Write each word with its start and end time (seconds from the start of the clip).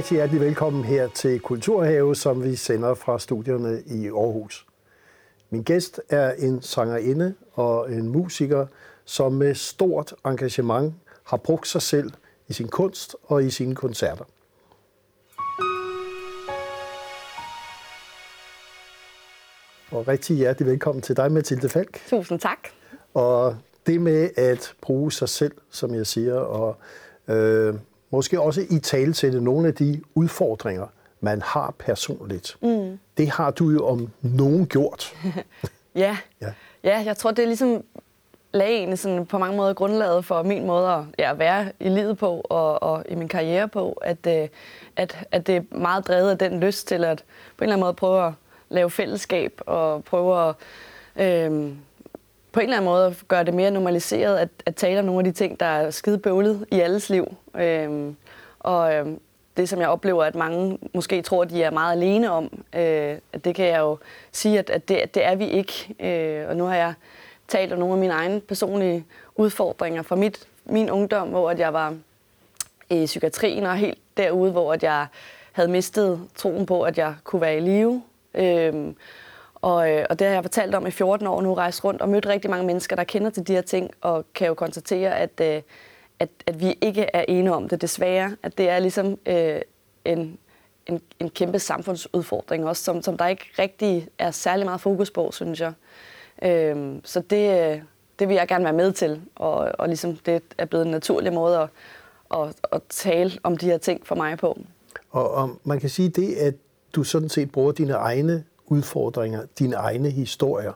rigtig 0.00 0.16
hjertelig 0.16 0.40
velkommen 0.40 0.84
her 0.84 1.08
til 1.08 1.40
Kulturhave, 1.40 2.16
som 2.16 2.44
vi 2.44 2.56
sender 2.56 2.94
fra 2.94 3.18
studierne 3.18 3.82
i 3.86 4.06
Aarhus. 4.06 4.66
Min 5.50 5.62
gæst 5.62 6.00
er 6.08 6.32
en 6.32 6.62
sangerinde 6.62 7.34
og 7.52 7.92
en 7.92 8.08
musiker, 8.08 8.66
som 9.04 9.32
med 9.32 9.54
stort 9.54 10.14
engagement 10.26 10.94
har 11.24 11.36
brugt 11.36 11.68
sig 11.68 11.82
selv 11.82 12.10
i 12.48 12.52
sin 12.52 12.68
kunst 12.68 13.16
og 13.22 13.44
i 13.44 13.50
sine 13.50 13.74
koncerter. 13.74 14.24
Og 19.90 20.08
rigtig 20.08 20.36
hjertelig 20.36 20.70
velkommen 20.70 21.02
til 21.02 21.16
dig, 21.16 21.32
Mathilde 21.32 21.68
Falk. 21.68 22.00
Tusind 22.10 22.40
tak. 22.40 22.68
Og 23.14 23.56
det 23.86 24.00
med 24.00 24.30
at 24.36 24.74
bruge 24.80 25.12
sig 25.12 25.28
selv, 25.28 25.54
som 25.70 25.94
jeg 25.94 26.06
siger, 26.06 26.34
og 26.34 26.76
øh, 27.28 27.74
måske 28.10 28.40
også 28.40 28.66
i 28.70 28.78
tale 28.78 29.12
til 29.12 29.42
nogle 29.42 29.68
af 29.68 29.74
de 29.74 30.02
udfordringer, 30.14 30.86
man 31.20 31.42
har 31.42 31.74
personligt. 31.78 32.56
Mm. 32.62 32.98
Det 33.16 33.30
har 33.30 33.50
du 33.50 33.70
jo 33.70 33.86
om 33.86 34.08
nogen 34.22 34.66
gjort. 34.66 35.14
ja. 35.94 36.16
ja, 36.40 36.52
ja, 36.84 37.02
jeg 37.06 37.16
tror, 37.16 37.30
det 37.30 37.42
er 37.42 37.46
ligesom 37.46 37.84
lagene 38.52 38.96
sådan 38.96 39.26
på 39.26 39.38
mange 39.38 39.56
måder 39.56 39.74
grundlaget 39.74 40.24
for 40.24 40.42
min 40.42 40.66
måde 40.66 40.88
at 40.88 41.04
ja, 41.18 41.32
være 41.34 41.72
i 41.80 41.88
livet 41.88 42.18
på 42.18 42.46
og, 42.50 42.82
og 42.82 43.04
i 43.08 43.14
min 43.14 43.28
karriere 43.28 43.68
på, 43.68 43.92
at, 43.92 44.26
øh, 44.26 44.48
at, 44.96 45.24
at 45.32 45.46
det 45.46 45.56
er 45.56 45.76
meget 45.76 46.08
drevet 46.08 46.30
af 46.30 46.38
den 46.38 46.60
lyst 46.60 46.88
til 46.88 47.04
at 47.04 47.24
på 47.56 47.64
en 47.64 47.68
eller 47.68 47.74
anden 47.74 47.84
måde 47.84 47.94
prøve 47.94 48.26
at 48.26 48.32
lave 48.68 48.90
fællesskab 48.90 49.60
og 49.66 50.04
prøve 50.04 50.48
at 50.48 50.54
øh, 51.16 51.72
på 52.52 52.60
en 52.60 52.64
eller 52.64 52.76
anden 52.76 52.90
måde 52.90 53.14
gøre 53.28 53.44
det 53.44 53.54
mere 53.54 53.70
normaliseret 53.70 54.38
at, 54.38 54.48
at 54.66 54.74
tale 54.74 54.98
om 54.98 55.04
nogle 55.04 55.20
af 55.20 55.24
de 55.24 55.32
ting, 55.32 55.60
der 55.60 55.66
er 55.66 55.90
skide 55.90 56.18
bøvlet 56.18 56.66
i 56.70 56.80
alles 56.80 57.10
liv. 57.10 57.36
Øhm, 57.56 58.16
og 58.60 58.94
øhm, 58.94 59.20
det, 59.56 59.68
som 59.68 59.80
jeg 59.80 59.88
oplever, 59.88 60.24
at 60.24 60.34
mange 60.34 60.78
måske 60.94 61.22
tror, 61.22 61.42
at 61.42 61.50
de 61.50 61.62
er 61.62 61.70
meget 61.70 61.92
alene 61.92 62.30
om, 62.30 62.64
øh, 62.76 63.18
at 63.32 63.44
det 63.44 63.54
kan 63.54 63.66
jeg 63.66 63.78
jo 63.78 63.98
sige, 64.32 64.58
at, 64.58 64.70
at 64.70 64.88
det, 64.88 65.14
det 65.14 65.24
er 65.24 65.34
vi 65.34 65.46
ikke. 65.46 65.94
Øh, 66.00 66.48
og 66.48 66.56
nu 66.56 66.64
har 66.64 66.74
jeg 66.74 66.94
talt 67.48 67.72
om 67.72 67.78
nogle 67.78 67.94
af 67.94 68.00
mine 68.00 68.12
egne 68.12 68.40
personlige 68.40 69.04
udfordringer 69.36 70.02
fra 70.02 70.16
mit, 70.16 70.46
min 70.64 70.90
ungdom, 70.90 71.28
hvor 71.28 71.50
at 71.50 71.58
jeg 71.58 71.72
var 71.72 71.94
i 72.90 73.06
psykiatrien 73.06 73.66
og 73.66 73.76
helt 73.76 73.98
derude, 74.16 74.52
hvor 74.52 74.72
at 74.72 74.82
jeg 74.82 75.06
havde 75.52 75.68
mistet 75.68 76.20
troen 76.36 76.66
på, 76.66 76.82
at 76.82 76.98
jeg 76.98 77.14
kunne 77.24 77.42
være 77.42 77.56
i 77.56 77.60
live. 77.60 78.02
Øh, 78.34 78.92
og, 79.62 79.90
øh, 79.90 80.06
og 80.10 80.18
det 80.18 80.26
har 80.26 80.34
jeg 80.34 80.44
fortalt 80.44 80.74
om 80.74 80.86
i 80.86 80.90
14 80.90 81.26
år 81.26 81.40
nu, 81.40 81.54
rejst 81.54 81.84
rundt 81.84 82.02
og 82.02 82.08
mødt 82.08 82.26
rigtig 82.26 82.50
mange 82.50 82.66
mennesker, 82.66 82.96
der 82.96 83.04
kender 83.04 83.30
til 83.30 83.46
de 83.46 83.52
her 83.52 83.62
ting, 83.62 83.90
og 84.00 84.24
kan 84.34 84.46
jo 84.46 84.54
konstatere, 84.54 85.18
at, 85.18 85.40
øh, 85.42 85.62
at, 86.18 86.28
at 86.46 86.60
vi 86.60 86.78
ikke 86.80 87.06
er 87.12 87.24
enige 87.28 87.52
om 87.52 87.68
det, 87.68 87.82
desværre. 87.82 88.36
At 88.42 88.58
det 88.58 88.68
er 88.68 88.78
ligesom 88.78 89.18
øh, 89.26 89.60
en, 90.04 90.38
en, 90.86 91.00
en 91.20 91.30
kæmpe 91.30 91.58
samfundsudfordring 91.58 92.66
også, 92.66 92.84
som, 92.84 93.02
som 93.02 93.16
der 93.16 93.26
ikke 93.26 93.44
rigtig 93.58 94.08
er 94.18 94.30
særlig 94.30 94.66
meget 94.66 94.80
fokus 94.80 95.10
på, 95.10 95.30
synes 95.32 95.60
jeg. 95.60 95.72
Øh, 96.42 96.94
så 97.04 97.20
det, 97.20 97.72
øh, 97.72 97.82
det 98.18 98.28
vil 98.28 98.34
jeg 98.34 98.48
gerne 98.48 98.64
være 98.64 98.72
med 98.72 98.92
til, 98.92 99.20
og, 99.34 99.72
og 99.78 99.88
ligesom 99.88 100.16
det 100.16 100.42
er 100.58 100.64
blevet 100.64 100.84
en 100.84 100.90
naturlig 100.90 101.32
måde 101.32 101.58
at, 101.58 101.68
at, 102.34 102.54
at 102.72 102.82
tale 102.88 103.32
om 103.42 103.56
de 103.56 103.66
her 103.66 103.78
ting 103.78 104.06
for 104.06 104.14
mig 104.14 104.38
på. 104.38 104.58
Og, 105.10 105.30
og 105.30 105.60
man 105.64 105.80
kan 105.80 105.90
sige 105.90 106.08
det, 106.08 106.34
at 106.34 106.54
du 106.94 107.04
sådan 107.04 107.28
set 107.28 107.52
bruger 107.52 107.72
dine 107.72 107.92
egne 107.92 108.44
udfordringer, 108.70 109.42
dine 109.58 109.76
egne 109.76 110.10
historier, 110.10 110.72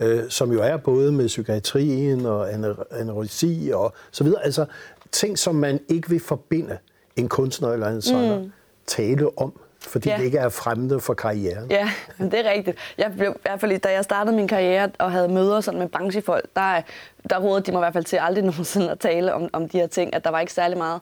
øh, 0.00 0.30
som 0.30 0.52
jo 0.52 0.62
er 0.62 0.76
både 0.76 1.12
med 1.12 1.26
psykiatrien 1.26 2.26
og 2.26 2.52
anoreksi 2.90 3.70
og 3.74 3.92
så 4.10 4.24
videre. 4.24 4.44
Altså 4.44 4.64
ting, 5.12 5.38
som 5.38 5.54
man 5.54 5.80
ikke 5.88 6.10
vil 6.10 6.20
forbinde 6.20 6.78
en 7.16 7.28
kunstner 7.28 7.72
eller 7.72 7.88
en 7.88 8.02
sanger 8.02 8.38
mm. 8.38 8.52
tale 8.86 9.38
om 9.38 9.52
fordi 9.88 10.08
ja. 10.08 10.16
det 10.16 10.24
ikke 10.24 10.38
er 10.38 10.48
fremmede 10.48 11.00
for 11.00 11.14
karrieren. 11.14 11.70
Ja, 11.70 11.90
det 12.18 12.34
er 12.34 12.50
rigtigt. 12.50 12.78
Jeg 12.98 13.12
blev, 13.16 13.30
i 13.30 13.40
hvert 13.42 13.60
fald, 13.60 13.80
da 13.80 13.92
jeg 13.92 14.04
startede 14.04 14.36
min 14.36 14.48
karriere 14.48 14.90
og 14.98 15.12
havde 15.12 15.28
møder 15.28 15.60
sådan 15.60 15.80
med 15.80 15.88
branchefolk, 15.88 16.44
der, 16.56 16.82
der 17.30 17.38
rådede 17.38 17.66
de 17.66 17.72
mig 17.72 17.78
i 17.78 17.82
hvert 17.82 17.92
fald 17.92 18.04
til 18.04 18.16
aldrig 18.16 18.44
nogensinde 18.50 18.90
at 18.90 18.98
tale 18.98 19.34
om, 19.34 19.48
om 19.52 19.68
de 19.68 19.78
her 19.78 19.86
ting, 19.86 20.14
at 20.14 20.24
der 20.24 20.30
var 20.30 20.40
ikke 20.40 20.52
særlig 20.52 20.78
meget 20.78 21.00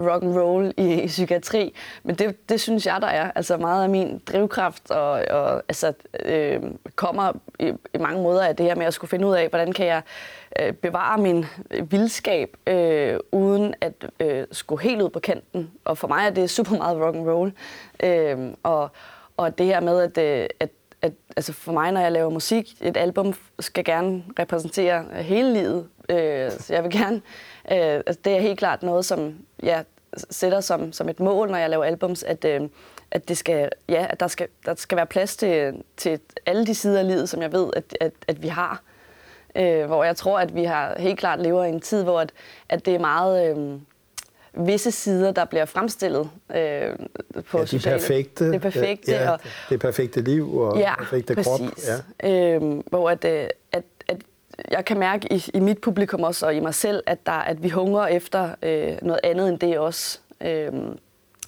rock 0.00 0.22
and 0.22 0.36
roll 0.36 0.72
i, 0.76 1.02
i 1.02 1.06
psykiatri, 1.06 1.74
men 2.02 2.14
det, 2.14 2.48
det 2.48 2.60
synes 2.60 2.86
jeg, 2.86 3.00
der 3.00 3.06
er. 3.06 3.30
Altså 3.34 3.56
meget 3.56 3.82
af 3.82 3.88
min 3.88 4.22
drivkraft 4.26 4.90
og, 4.90 5.10
og 5.30 5.62
altså, 5.68 5.92
øh, 6.24 6.62
kommer 6.96 7.32
i, 7.58 7.72
i 7.94 7.98
mange 7.98 8.22
måder 8.22 8.44
af 8.44 8.56
det 8.56 8.66
her 8.66 8.74
med 8.74 8.86
at 8.86 8.94
skulle 8.94 9.08
finde 9.08 9.26
ud 9.26 9.34
af, 9.34 9.48
hvordan 9.48 9.72
kan 9.72 9.86
jeg 9.86 10.02
øh, 10.60 10.72
bevare 10.72 11.18
min 11.18 11.44
øh, 11.70 11.92
vildskab 11.92 12.56
øh, 12.66 13.18
uden 13.32 13.74
at 13.80 14.10
øh, 14.20 14.46
skulle 14.52 14.82
helt 14.82 15.02
ud 15.02 15.08
på 15.08 15.20
kanten. 15.20 15.70
Og 15.84 15.98
for 15.98 16.08
mig 16.08 16.26
er 16.26 16.30
det 16.30 16.50
super 16.50 16.76
meget 16.76 17.00
rock 17.00 17.16
and 17.16 17.28
roll. 17.28 17.52
Øh, 18.02 18.52
og, 18.62 18.90
og 19.36 19.58
det 19.58 19.66
her 19.66 19.80
med, 19.80 20.00
at, 20.00 20.18
øh, 20.18 20.48
at 20.60 20.70
at 21.02 21.12
altså 21.36 21.52
for 21.52 21.72
mig, 21.72 21.92
når 21.92 22.00
jeg 22.00 22.12
laver 22.12 22.30
musik, 22.30 22.74
et 22.80 22.96
album 22.96 23.34
skal 23.60 23.84
gerne 23.84 24.24
repræsentere 24.38 25.04
øh, 25.12 25.18
hele 25.18 25.52
livet. 25.52 25.88
Øh, 26.08 26.50
så 26.50 26.74
jeg 26.74 26.82
vil 26.82 26.92
gerne, 26.92 27.20
øh, 27.72 28.02
altså 28.06 28.20
det 28.24 28.36
er 28.36 28.40
helt 28.40 28.58
klart 28.58 28.82
noget, 28.82 29.04
som 29.04 29.34
jeg 29.62 29.84
sætter 30.30 30.60
som, 30.60 30.92
som 30.92 31.08
et 31.08 31.20
mål, 31.20 31.50
når 31.50 31.58
jeg 31.58 31.70
laver 31.70 31.84
albums, 31.84 32.22
at, 32.22 32.44
øh, 32.44 32.60
at, 33.10 33.28
det 33.28 33.38
skal, 33.38 33.68
ja, 33.88 34.06
at 34.10 34.20
der, 34.20 34.26
skal, 34.26 34.48
der 34.66 34.74
skal 34.74 34.96
være 34.96 35.06
plads 35.06 35.36
til, 35.36 35.82
til 35.96 36.20
alle 36.46 36.66
de 36.66 36.74
sider 36.74 36.98
af 36.98 37.06
livet, 37.06 37.28
som 37.28 37.42
jeg 37.42 37.52
ved, 37.52 37.70
at, 37.76 37.96
at, 38.00 38.12
at 38.28 38.42
vi 38.42 38.48
har. 38.48 38.82
Øh, 39.56 39.86
hvor 39.86 40.04
jeg 40.04 40.16
tror, 40.16 40.38
at 40.38 40.54
vi 40.54 40.64
har 40.64 40.96
helt 40.98 41.18
klart 41.18 41.40
lever 41.40 41.64
i 41.64 41.68
en 41.68 41.80
tid, 41.80 42.02
hvor 42.02 42.20
at, 42.20 42.32
at 42.68 42.86
det 42.86 42.94
er 42.94 42.98
meget... 42.98 43.56
Øh, 43.56 43.78
visse 44.66 44.90
sider, 44.90 45.32
der 45.32 45.44
bliver 45.44 45.64
fremstillet 45.64 46.30
øh, 46.54 46.96
på 47.50 47.58
ja, 47.58 47.64
det 47.64 47.82
perfekte, 47.82 48.52
det 48.52 48.60
perfekte. 48.60 49.12
Ja, 49.12 49.30
og, 49.30 49.40
det 49.70 49.80
perfekte 49.80 50.20
liv 50.20 50.58
og 50.58 50.78
ja, 50.78 50.94
perfekte 50.96 51.34
præcis. 51.34 51.46
krop. 51.46 51.60
Ja. 52.22 52.54
Øh, 52.54 52.82
hvor 52.86 53.10
at, 53.10 53.24
øh, 53.24 53.30
at, 53.40 53.50
at 53.72 53.84
jeg 54.70 54.84
kan 54.84 54.98
mærke 54.98 55.32
i, 55.32 55.44
i 55.54 55.60
mit 55.60 55.80
publikum 55.80 56.22
også, 56.22 56.46
og 56.46 56.54
i 56.54 56.60
mig 56.60 56.74
selv, 56.74 57.02
at, 57.06 57.26
der, 57.26 57.32
at 57.32 57.62
vi 57.62 57.68
hungrer 57.68 58.06
efter 58.06 58.50
øh, 58.62 58.96
noget 59.02 59.20
andet 59.24 59.48
end 59.48 59.58
det 59.58 59.78
også. 59.78 60.18
Øh, 60.40 60.72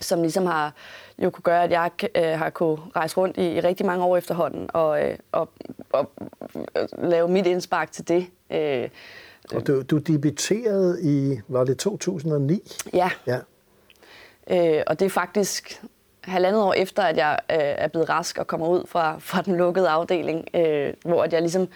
som 0.00 0.22
ligesom 0.22 0.46
har 0.46 0.74
jo 1.18 1.30
kunne 1.30 1.42
gøre, 1.42 1.64
at 1.64 1.70
jeg 1.70 1.90
øh, 2.14 2.38
har 2.38 2.50
kunne 2.50 2.78
rejse 2.96 3.16
rundt 3.16 3.36
i, 3.36 3.52
i 3.52 3.60
rigtig 3.60 3.86
mange 3.86 4.04
år 4.04 4.16
efterhånden 4.16 4.70
og, 4.72 5.04
øh, 5.04 5.18
og, 5.32 5.48
og, 5.92 6.10
og 6.74 6.88
lave 6.98 7.28
mit 7.28 7.46
indspark 7.46 7.92
til 7.92 8.08
det. 8.08 8.26
Øh, 8.50 8.88
og 9.54 9.66
du, 9.66 9.82
du 9.82 9.98
debuterede 9.98 10.98
i, 11.02 11.40
var 11.48 11.64
det 11.64 11.78
2009? 11.78 12.72
Ja. 12.92 13.10
ja. 13.26 13.38
Øh, 14.50 14.82
og 14.86 15.00
det 15.00 15.06
er 15.06 15.10
faktisk 15.10 15.82
halvandet 16.24 16.62
år 16.62 16.72
efter, 16.72 17.02
at 17.02 17.16
jeg 17.16 17.38
øh, 17.50 17.56
er 17.58 17.88
blevet 17.88 18.08
rask 18.08 18.38
og 18.38 18.46
kommer 18.46 18.68
ud 18.68 18.86
fra, 18.86 19.18
fra 19.18 19.42
den 19.42 19.56
lukkede 19.56 19.88
afdeling, 19.88 20.48
øh, 20.54 20.94
hvor 21.04 21.22
at 21.22 21.32
jeg 21.32 21.40
ligesom 21.40 21.68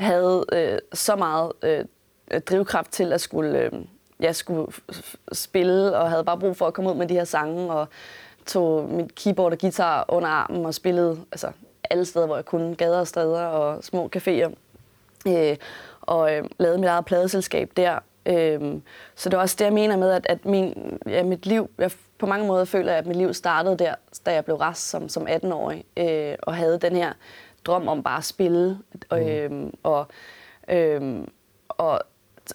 havde 0.00 0.44
øh, 0.52 0.78
så 0.92 1.16
meget 1.16 1.52
øh, 1.62 2.40
drivkraft 2.40 2.92
til 2.92 3.12
at 3.12 3.20
skulle, 3.20 3.58
øh, 3.58 3.72
jeg 4.20 4.36
skulle 4.36 4.72
spille, 5.32 5.96
og 5.96 6.10
havde 6.10 6.24
bare 6.24 6.38
brug 6.38 6.56
for 6.56 6.66
at 6.66 6.74
komme 6.74 6.90
ud 6.90 6.96
med 6.96 7.06
de 7.06 7.14
her 7.14 7.24
sange, 7.24 7.72
og 7.72 7.88
tog 8.46 8.88
mit 8.88 9.14
keyboard 9.14 9.52
og 9.52 9.58
guitar 9.58 10.04
under 10.08 10.28
armen 10.28 10.66
og 10.66 10.74
spillede 10.74 11.20
altså, 11.32 11.52
alle 11.90 12.04
steder, 12.04 12.26
hvor 12.26 12.36
jeg 12.36 12.44
kunne, 12.44 12.74
gader 12.74 13.00
og 13.00 13.06
steder 13.06 13.44
og 13.44 13.84
små 13.84 14.10
caféer. 14.16 14.52
Øh, 15.28 15.56
og 16.00 16.34
øh, 16.34 16.44
lavede 16.58 16.78
mit 16.78 16.88
eget 16.88 17.04
pladeselskab 17.04 17.70
der. 17.76 17.98
Øh, 18.26 18.80
så 19.14 19.28
det 19.28 19.36
er 19.36 19.40
også 19.40 19.56
det, 19.58 19.64
jeg 19.64 19.72
mener 19.72 19.96
med, 19.96 20.10
at, 20.10 20.26
at 20.28 20.44
min, 20.44 20.98
ja, 21.06 21.22
mit 21.22 21.46
liv, 21.46 21.70
jeg 21.78 21.90
på 22.18 22.26
mange 22.26 22.46
måder 22.46 22.64
føler, 22.64 22.92
at 22.92 23.06
mit 23.06 23.16
liv 23.16 23.34
startede 23.34 23.76
der, 23.76 23.94
da 24.26 24.32
jeg 24.34 24.44
blev 24.44 24.56
rest 24.56 24.90
som, 24.90 25.08
som 25.08 25.26
18-årig, 25.26 25.84
øh, 25.96 26.34
og 26.42 26.54
havde 26.54 26.78
den 26.78 26.96
her 26.96 27.12
drøm 27.64 27.88
om 27.88 28.02
bare 28.02 28.18
at 28.18 28.24
spille. 28.24 28.78
Mm. 29.10 29.16
Øh, 29.18 29.72
og, 29.82 30.08
øh, 30.68 31.22
og 31.68 32.00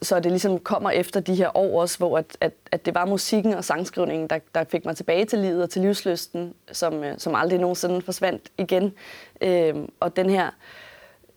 så 0.02 0.20
det 0.20 0.32
ligesom 0.32 0.60
kommer 0.60 0.92
efter 0.92 1.20
de 1.20 1.36
her 1.36 1.58
år 1.58 1.82
også, 1.82 1.98
hvor 1.98 2.18
at, 2.18 2.38
at, 2.42 2.54
at 2.72 2.86
det 2.86 2.96
var 2.96 3.06
musikken 3.06 3.54
og 3.54 3.64
sangskrivningen, 3.64 4.30
der, 4.30 4.40
der 4.56 4.64
fik 4.64 4.86
mig 4.86 4.96
tilbage 4.96 5.26
til 5.26 5.40
livet 5.40 5.64
og 5.64 5.70
til 5.70 5.82
livsløsten, 5.82 6.54
som, 6.72 7.04
øh, 7.04 7.16
som 7.18 7.36
aldrig 7.36 7.60
nogensinde 7.60 8.02
forsvandt 8.02 8.50
igen. 8.58 8.94
Øh, 9.42 9.76
og 10.00 10.16
den 10.16 10.30
her 10.30 10.50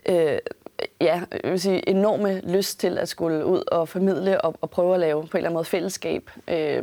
øh, 0.08 0.38
ja, 1.00 1.22
jeg 1.44 1.50
vil 1.50 1.60
sige, 1.60 1.88
enorme 1.88 2.40
lyst 2.40 2.80
til 2.80 2.98
at 2.98 3.08
skulle 3.08 3.46
ud 3.46 3.62
og 3.72 3.88
formidle 3.88 4.40
og, 4.40 4.54
og 4.60 4.70
prøve 4.70 4.94
at 4.94 5.00
lave 5.00 5.20
på 5.20 5.36
en 5.36 5.38
eller 5.38 5.48
anden 5.48 5.54
måde 5.54 5.64
fællesskab. 5.64 6.30
Øh, 6.48 6.82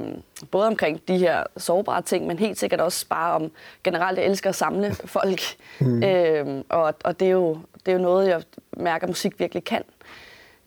både 0.52 0.68
omkring 0.68 1.02
de 1.08 1.18
her 1.18 1.44
sårbare 1.58 2.02
ting, 2.02 2.28
men 2.28 2.40
helt 2.40 2.60
sikkert 2.60 2.82
også 2.82 3.08
bare 3.08 3.34
om 3.34 3.52
generelt, 3.84 4.18
jeg 4.18 4.26
elsker 4.26 4.50
at 4.50 4.56
samle 4.56 4.94
folk. 5.16 5.42
Mm. 5.80 6.04
Øh, 6.04 6.64
og 6.70 6.94
og 7.04 7.20
det, 7.20 7.26
er 7.26 7.32
jo, 7.32 7.58
det 7.86 7.92
er 7.92 7.96
jo 7.96 8.02
noget, 8.02 8.28
jeg 8.28 8.42
mærker, 8.78 9.04
at 9.04 9.10
musik 9.10 9.40
virkelig 9.40 9.64
kan. 9.64 9.84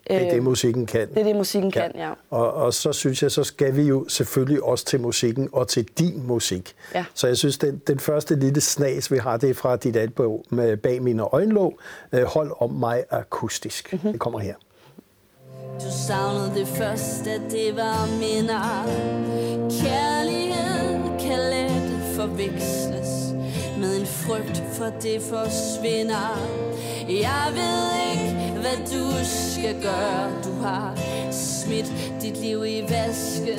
Det 0.09 0.17
er 0.17 0.31
det, 0.31 0.37
øh, 0.37 0.43
musikken 0.43 0.87
kan. 0.87 1.09
Det 1.09 1.19
er 1.19 1.25
det, 1.25 1.37
musikken 1.37 1.71
kan, 1.71 1.91
ja. 1.95 2.13
Og, 2.31 2.53
og 2.55 2.75
så 2.75 2.93
synes 2.93 3.23
jeg, 3.23 3.31
så 3.31 3.45
skal 3.45 3.77
vi 3.77 3.83
jo 3.83 4.05
selvfølgelig 4.09 4.63
også 4.63 4.85
til 4.85 5.01
musikken 5.01 5.49
og 5.53 5.69
til 5.69 5.89
din 5.99 6.27
musik. 6.27 6.75
Ja. 6.95 7.05
Så 7.15 7.27
jeg 7.27 7.37
synes, 7.37 7.59
den, 7.59 7.83
den 7.87 7.99
første 7.99 8.37
lille 8.37 8.61
snas, 8.61 9.13
vi 9.13 9.19
har, 9.19 9.37
det 9.37 9.51
er 9.51 9.55
fra 9.55 9.77
dit 9.77 9.97
album 9.97 10.41
med 10.51 10.77
Bag 10.77 11.03
mine 11.03 11.23
øjenlåg. 11.23 11.79
Øh, 12.13 12.23
hold 12.23 12.53
om 12.59 12.71
mig 12.71 13.05
akustisk. 13.11 13.93
Mm-hmm. 13.93 14.13
Det 14.13 14.21
kommer 14.21 14.39
her. 14.39 14.55
Du 15.79 15.91
savnede 16.07 16.53
det 16.55 16.69
første, 16.69 17.31
det 17.51 17.77
var 17.77 18.07
minder. 18.21 18.85
Kærlighed 19.83 21.19
kan 21.21 21.39
lade 21.39 22.01
forveksles 22.17 23.35
med 23.81 24.01
en 24.01 24.07
frygt 24.07 24.63
for 24.73 24.93
det 25.03 25.23
forsvinder. 25.23 26.39
Jeg 27.09 27.47
ved 27.55 27.81
ikke, 28.13 28.48
hvad 28.61 28.79
du 28.93 29.25
skal 29.25 29.83
gøre. 29.83 30.43
Du 30.45 30.63
har 30.63 30.95
smidt 31.33 31.93
dit 32.23 32.37
liv 32.37 32.65
i 32.67 32.83
vasken. 32.83 33.59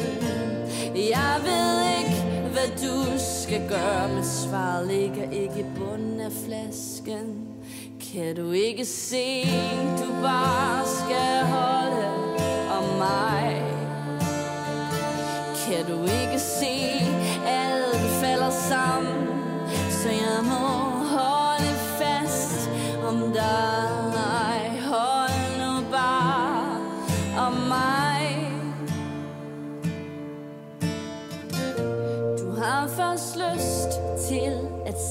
Jeg 0.95 1.35
ved 1.43 1.71
ikke, 1.99 2.21
hvad 2.51 2.69
du 2.83 3.19
skal 3.43 3.69
gøre, 3.69 4.09
men 4.13 4.23
svaret 4.23 4.87
ligger 4.87 5.31
ikke 5.31 5.59
i 5.59 5.65
bunden 5.77 6.19
af 6.19 6.31
flasken. 6.31 7.47
Kan 8.13 8.35
du 8.35 8.51
ikke 8.51 8.85
se, 8.85 9.43
du 9.99 10.08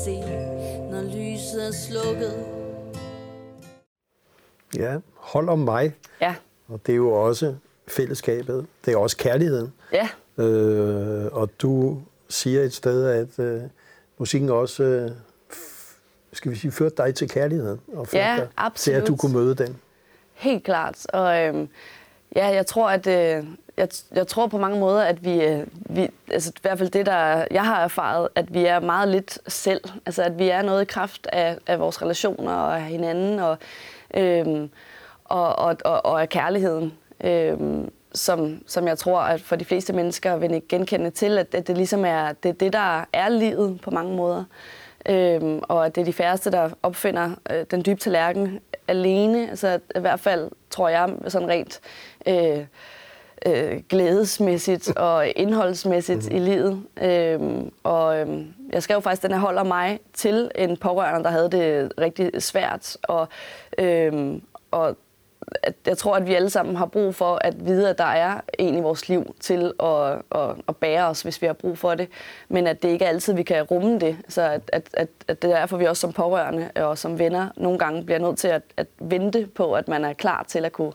se, 0.08 0.20
når 0.90 1.02
lyset 1.02 1.66
er 1.69 1.72
slukket. 1.72 2.46
Ja, 4.76 4.96
hold 5.14 5.49
om 5.49 5.58
mig. 5.58 5.94
Ja, 6.20 6.34
Og 6.69 6.81
det 6.87 6.93
er 6.93 6.96
jo 6.96 7.12
også 7.12 7.55
fællesskabet. 7.88 8.66
Det 8.84 8.93
er 8.93 8.96
også 8.99 9.16
kærligheden. 9.16 9.72
ja, 9.93 10.08
Øh, 10.38 11.26
og 11.32 11.50
du 11.62 12.00
siger 12.28 12.62
et 12.62 12.72
sted, 12.75 13.06
at 13.06 13.38
øh, 13.44 13.62
musikken 14.19 14.50
også, 14.50 14.82
øh, 14.82 15.10
skal 16.32 16.50
vi 16.50 16.56
sige, 16.56 16.70
førte 16.72 16.94
dig 16.96 17.14
til 17.14 17.28
kærligheden. 17.28 17.81
Og 17.93 18.08
førte 18.08 18.25
Ja, 18.25 18.37
dig 18.37 18.38
til, 18.75 18.90
at 18.90 18.96
absolut. 19.02 19.08
du 19.08 19.16
kunne 19.16 19.32
møde 19.32 19.54
den. 19.54 19.76
helt 20.34 20.64
klart. 20.64 21.06
Og 21.06 21.43
øhm, 21.43 21.69
ja, 22.36 22.46
jeg 22.46 22.66
tror, 22.66 22.90
at 22.90 23.06
øh, 23.06 23.44
jeg, 23.76 23.88
jeg 24.14 24.26
tror 24.26 24.46
på 24.46 24.58
mange 24.58 24.80
måder, 24.80 25.02
at 25.02 25.25
vi, 25.25 25.44
øh, 25.44 25.66
vi 25.72 26.08
altså 26.30 26.50
i 26.50 26.60
hvert 26.62 26.78
fald 26.78 26.90
det, 26.90 27.06
der 27.06 27.46
jeg 27.50 27.64
har 27.64 27.84
erfaret, 27.84 28.28
at 28.34 28.54
vi 28.54 28.64
er 28.64 28.80
meget 28.80 29.08
lidt 29.08 29.38
selv. 29.52 29.80
Altså 30.06 30.22
at 30.22 30.38
vi 30.38 30.48
er 30.48 30.62
noget 30.62 30.82
i 30.82 30.84
kraft 30.84 31.26
af, 31.32 31.58
af 31.66 31.80
vores 31.80 32.02
relationer 32.02 32.52
og 32.52 32.76
af 32.76 32.82
hinanden 32.82 33.38
og, 33.38 33.58
øh, 34.14 34.69
og, 35.25 35.58
og, 35.58 35.76
og, 35.84 36.06
og 36.06 36.20
af 36.20 36.28
kærligheden. 36.28 36.92
Øh, 37.25 37.58
som, 38.14 38.62
som 38.66 38.88
jeg 38.88 38.98
tror, 38.98 39.20
at 39.20 39.40
for 39.40 39.56
de 39.56 39.64
fleste 39.64 39.92
mennesker 39.92 40.36
vil 40.36 40.54
ikke 40.54 40.69
genkende 40.69 41.10
til, 41.10 41.38
at, 41.38 41.54
at 41.54 41.66
det 41.66 41.76
ligesom 41.76 42.04
er 42.04 42.32
det, 42.32 42.48
er 42.48 42.52
det, 42.52 42.72
der 42.72 43.04
er 43.12 43.28
livet 43.28 43.80
på 43.80 43.90
mange 43.90 44.16
måder. 44.16 44.44
Øhm, 45.08 45.60
og 45.62 45.86
at 45.86 45.94
det 45.94 46.00
er 46.00 46.04
de 46.04 46.12
færreste, 46.12 46.50
der 46.50 46.70
opfinder 46.82 47.30
øh, 47.50 47.64
den 47.70 47.82
dybe 47.86 48.00
tallerken 48.00 48.60
alene. 48.88 49.50
Altså 49.50 49.69
at, 49.69 49.80
i 49.96 49.98
hvert 49.98 50.20
fald, 50.20 50.50
tror 50.70 50.88
jeg, 50.88 51.14
sådan 51.28 51.48
rent 51.48 51.80
øh, 52.26 52.64
øh, 53.46 53.82
glædesmæssigt 53.88 54.96
og 54.96 55.28
indholdsmæssigt 55.36 56.24
mm-hmm. 56.24 56.36
i 56.36 56.38
livet. 56.38 56.82
Øhm, 57.02 57.72
og 57.82 58.18
øhm, 58.20 58.54
jeg 58.72 58.82
skrev 58.82 59.02
faktisk, 59.02 59.22
den 59.22 59.32
her 59.32 59.38
holder 59.38 59.64
mig 59.64 60.00
til 60.14 60.50
en 60.54 60.76
pårørende, 60.76 61.24
der 61.24 61.30
havde 61.30 61.50
det 61.50 61.92
rigtig 62.00 62.42
svært. 62.42 62.96
Og, 63.02 63.28
øhm, 63.78 64.42
og 64.70 64.96
at 65.62 65.74
jeg 65.86 65.98
tror, 65.98 66.16
at 66.16 66.26
vi 66.26 66.34
alle 66.34 66.50
sammen 66.50 66.76
har 66.76 66.86
brug 66.86 67.14
for 67.14 67.38
at 67.40 67.66
vide, 67.66 67.90
at 67.90 67.98
der 67.98 68.04
er 68.04 68.40
en 68.58 68.78
i 68.78 68.80
vores 68.80 69.08
liv 69.08 69.34
til 69.40 69.72
at, 69.82 70.12
at, 70.12 70.56
at 70.68 70.76
bære 70.76 71.06
os, 71.06 71.22
hvis 71.22 71.42
vi 71.42 71.46
har 71.46 71.54
brug 71.54 71.78
for 71.78 71.94
det. 71.94 72.08
Men 72.48 72.66
at 72.66 72.82
det 72.82 72.88
ikke 72.88 73.04
er 73.04 73.08
altid, 73.08 73.34
vi 73.34 73.42
kan 73.42 73.62
rumme 73.62 73.98
det. 73.98 74.16
Så 74.28 74.42
at, 74.42 74.70
at, 74.72 74.88
at, 74.92 75.08
at 75.28 75.42
det 75.42 75.52
er 75.52 75.58
derfor, 75.58 75.76
vi 75.76 75.84
også 75.84 76.00
som 76.00 76.12
pårørende 76.12 76.70
og 76.76 76.98
som 76.98 77.18
venner 77.18 77.48
nogle 77.56 77.78
gange 77.78 78.04
bliver 78.04 78.18
nødt 78.18 78.38
til 78.38 78.48
at, 78.48 78.62
at 78.76 78.86
vente 78.98 79.46
på, 79.54 79.72
at 79.72 79.88
man 79.88 80.04
er 80.04 80.12
klar 80.12 80.44
til 80.48 80.64
at 80.64 80.72
kunne, 80.72 80.92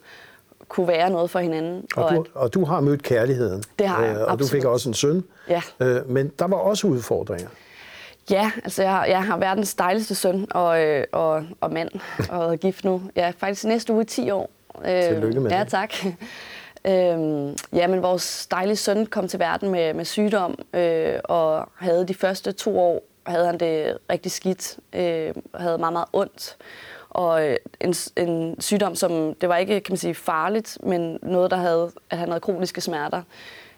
kunne 0.73 0.87
være 0.87 1.09
noget 1.09 1.29
for 1.29 1.39
hinanden. 1.39 1.85
Og, 1.95 2.11
at, 2.11 2.17
du, 2.17 2.25
og 2.33 2.53
du 2.53 2.65
har 2.65 2.79
mødt 2.79 3.03
kærligheden. 3.03 3.63
Det 3.79 3.87
har 3.87 4.03
jeg, 4.05 4.15
Øh, 4.15 4.21
Og 4.27 4.39
du 4.39 4.43
fik 4.45 4.57
absolut. 4.57 4.73
også 4.73 4.89
en 4.89 4.93
søn. 4.93 5.23
Ja. 5.49 5.61
Øh, 5.79 6.09
men 6.09 6.27
der 6.39 6.47
var 6.47 6.57
også 6.57 6.87
udfordringer. 6.87 7.47
Ja, 8.29 8.51
altså 8.63 8.81
jeg, 8.81 8.91
har- 8.91 9.05
jeg 9.05 9.23
har 9.23 9.37
verdens 9.37 9.73
dejligste 9.75 10.15
søn 10.15 10.47
og, 10.51 10.81
øh, 10.83 11.03
og, 11.11 11.43
og 11.61 11.71
mand 11.73 11.89
og 12.29 12.51
er 12.53 12.55
gift 12.55 12.83
nu. 12.85 13.01
Jeg 13.15 13.27
er 13.27 13.31
faktisk 13.37 13.65
næste 13.65 13.93
uge 13.93 14.01
i 14.01 14.05
10 14.05 14.31
år. 14.31 14.49
Øh, 14.85 15.03
Tillykke 15.03 15.39
med 15.39 15.51
ja, 15.51 15.59
det. 15.59 15.67
tak. 15.67 15.93
Øhm, 16.87 17.55
ja, 17.73 17.87
men 17.87 18.01
vores 18.03 18.47
dejlige 18.51 18.75
søn 18.75 19.05
kom 19.05 19.27
til 19.27 19.39
verden 19.39 19.69
med, 19.71 19.93
med 19.93 20.05
sygdom, 20.05 20.55
øh, 20.73 21.13
og 21.23 21.69
havde 21.75 22.07
de 22.07 22.13
første 22.13 22.51
to 22.51 22.79
år, 22.79 23.03
havde 23.25 23.45
han 23.45 23.57
det 23.59 23.97
rigtig 24.11 24.31
skidt, 24.31 24.77
øh, 24.95 25.33
og 25.53 25.61
havde 25.61 25.77
meget, 25.77 25.93
meget 25.93 26.07
ondt. 26.13 26.57
Og 27.13 27.47
øh, 27.47 27.57
en, 27.81 27.93
en 28.17 28.61
sygdom, 28.61 28.95
som, 28.95 29.33
det 29.33 29.49
var 29.49 29.57
ikke, 29.57 29.79
kan 29.79 29.91
man 29.91 29.97
sige, 29.97 30.15
farligt, 30.15 30.77
men 30.83 31.19
noget, 31.21 31.51
der 31.51 31.57
havde, 31.57 31.91
at 32.09 32.17
han 32.17 32.27
havde 32.27 32.39
kroniske 32.39 32.81
smerter, 32.81 33.21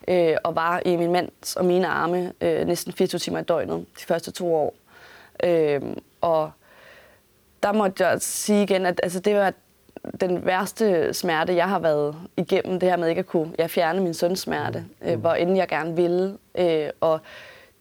øh, 0.08 0.36
og 0.44 0.56
var 0.56 0.82
i 0.86 0.96
min 0.96 1.12
mands 1.12 1.56
og 1.56 1.66
mine 1.66 1.88
arme 1.88 2.34
øh, 2.42 2.68
næsten 2.68 2.94
24 2.94 3.20
timer 3.20 3.40
i 3.40 3.44
døgnet 3.44 3.86
de 4.00 4.06
første 4.06 4.32
to 4.32 4.56
år. 4.56 4.74
Øh, 5.44 5.82
og 6.22 6.52
der 7.64 7.74
måtte 7.74 8.06
jeg 8.06 8.22
sige 8.22 8.64
igen, 8.64 8.86
at 8.86 9.00
altså, 9.04 9.20
det 9.20 9.36
var 9.36 9.54
den 10.22 10.46
værste 10.46 11.14
smerte, 11.14 11.56
jeg 11.56 11.70
har 11.70 11.80
været 11.80 12.16
igennem, 12.38 12.80
det 12.80 12.90
her 12.90 12.98
med 12.98 13.10
ikke 13.10 13.20
at 13.20 13.28
kunne 13.28 13.54
ja, 13.60 13.66
fjerne 13.66 14.02
min 14.02 14.14
søns 14.14 14.40
smerte, 14.40 14.86
øh, 15.02 15.20
hvor 15.20 15.34
inden 15.34 15.58
jeg 15.58 15.68
gerne 15.68 15.96
ville. 15.96 16.38
Øh, 16.58 16.90
og 17.02 17.20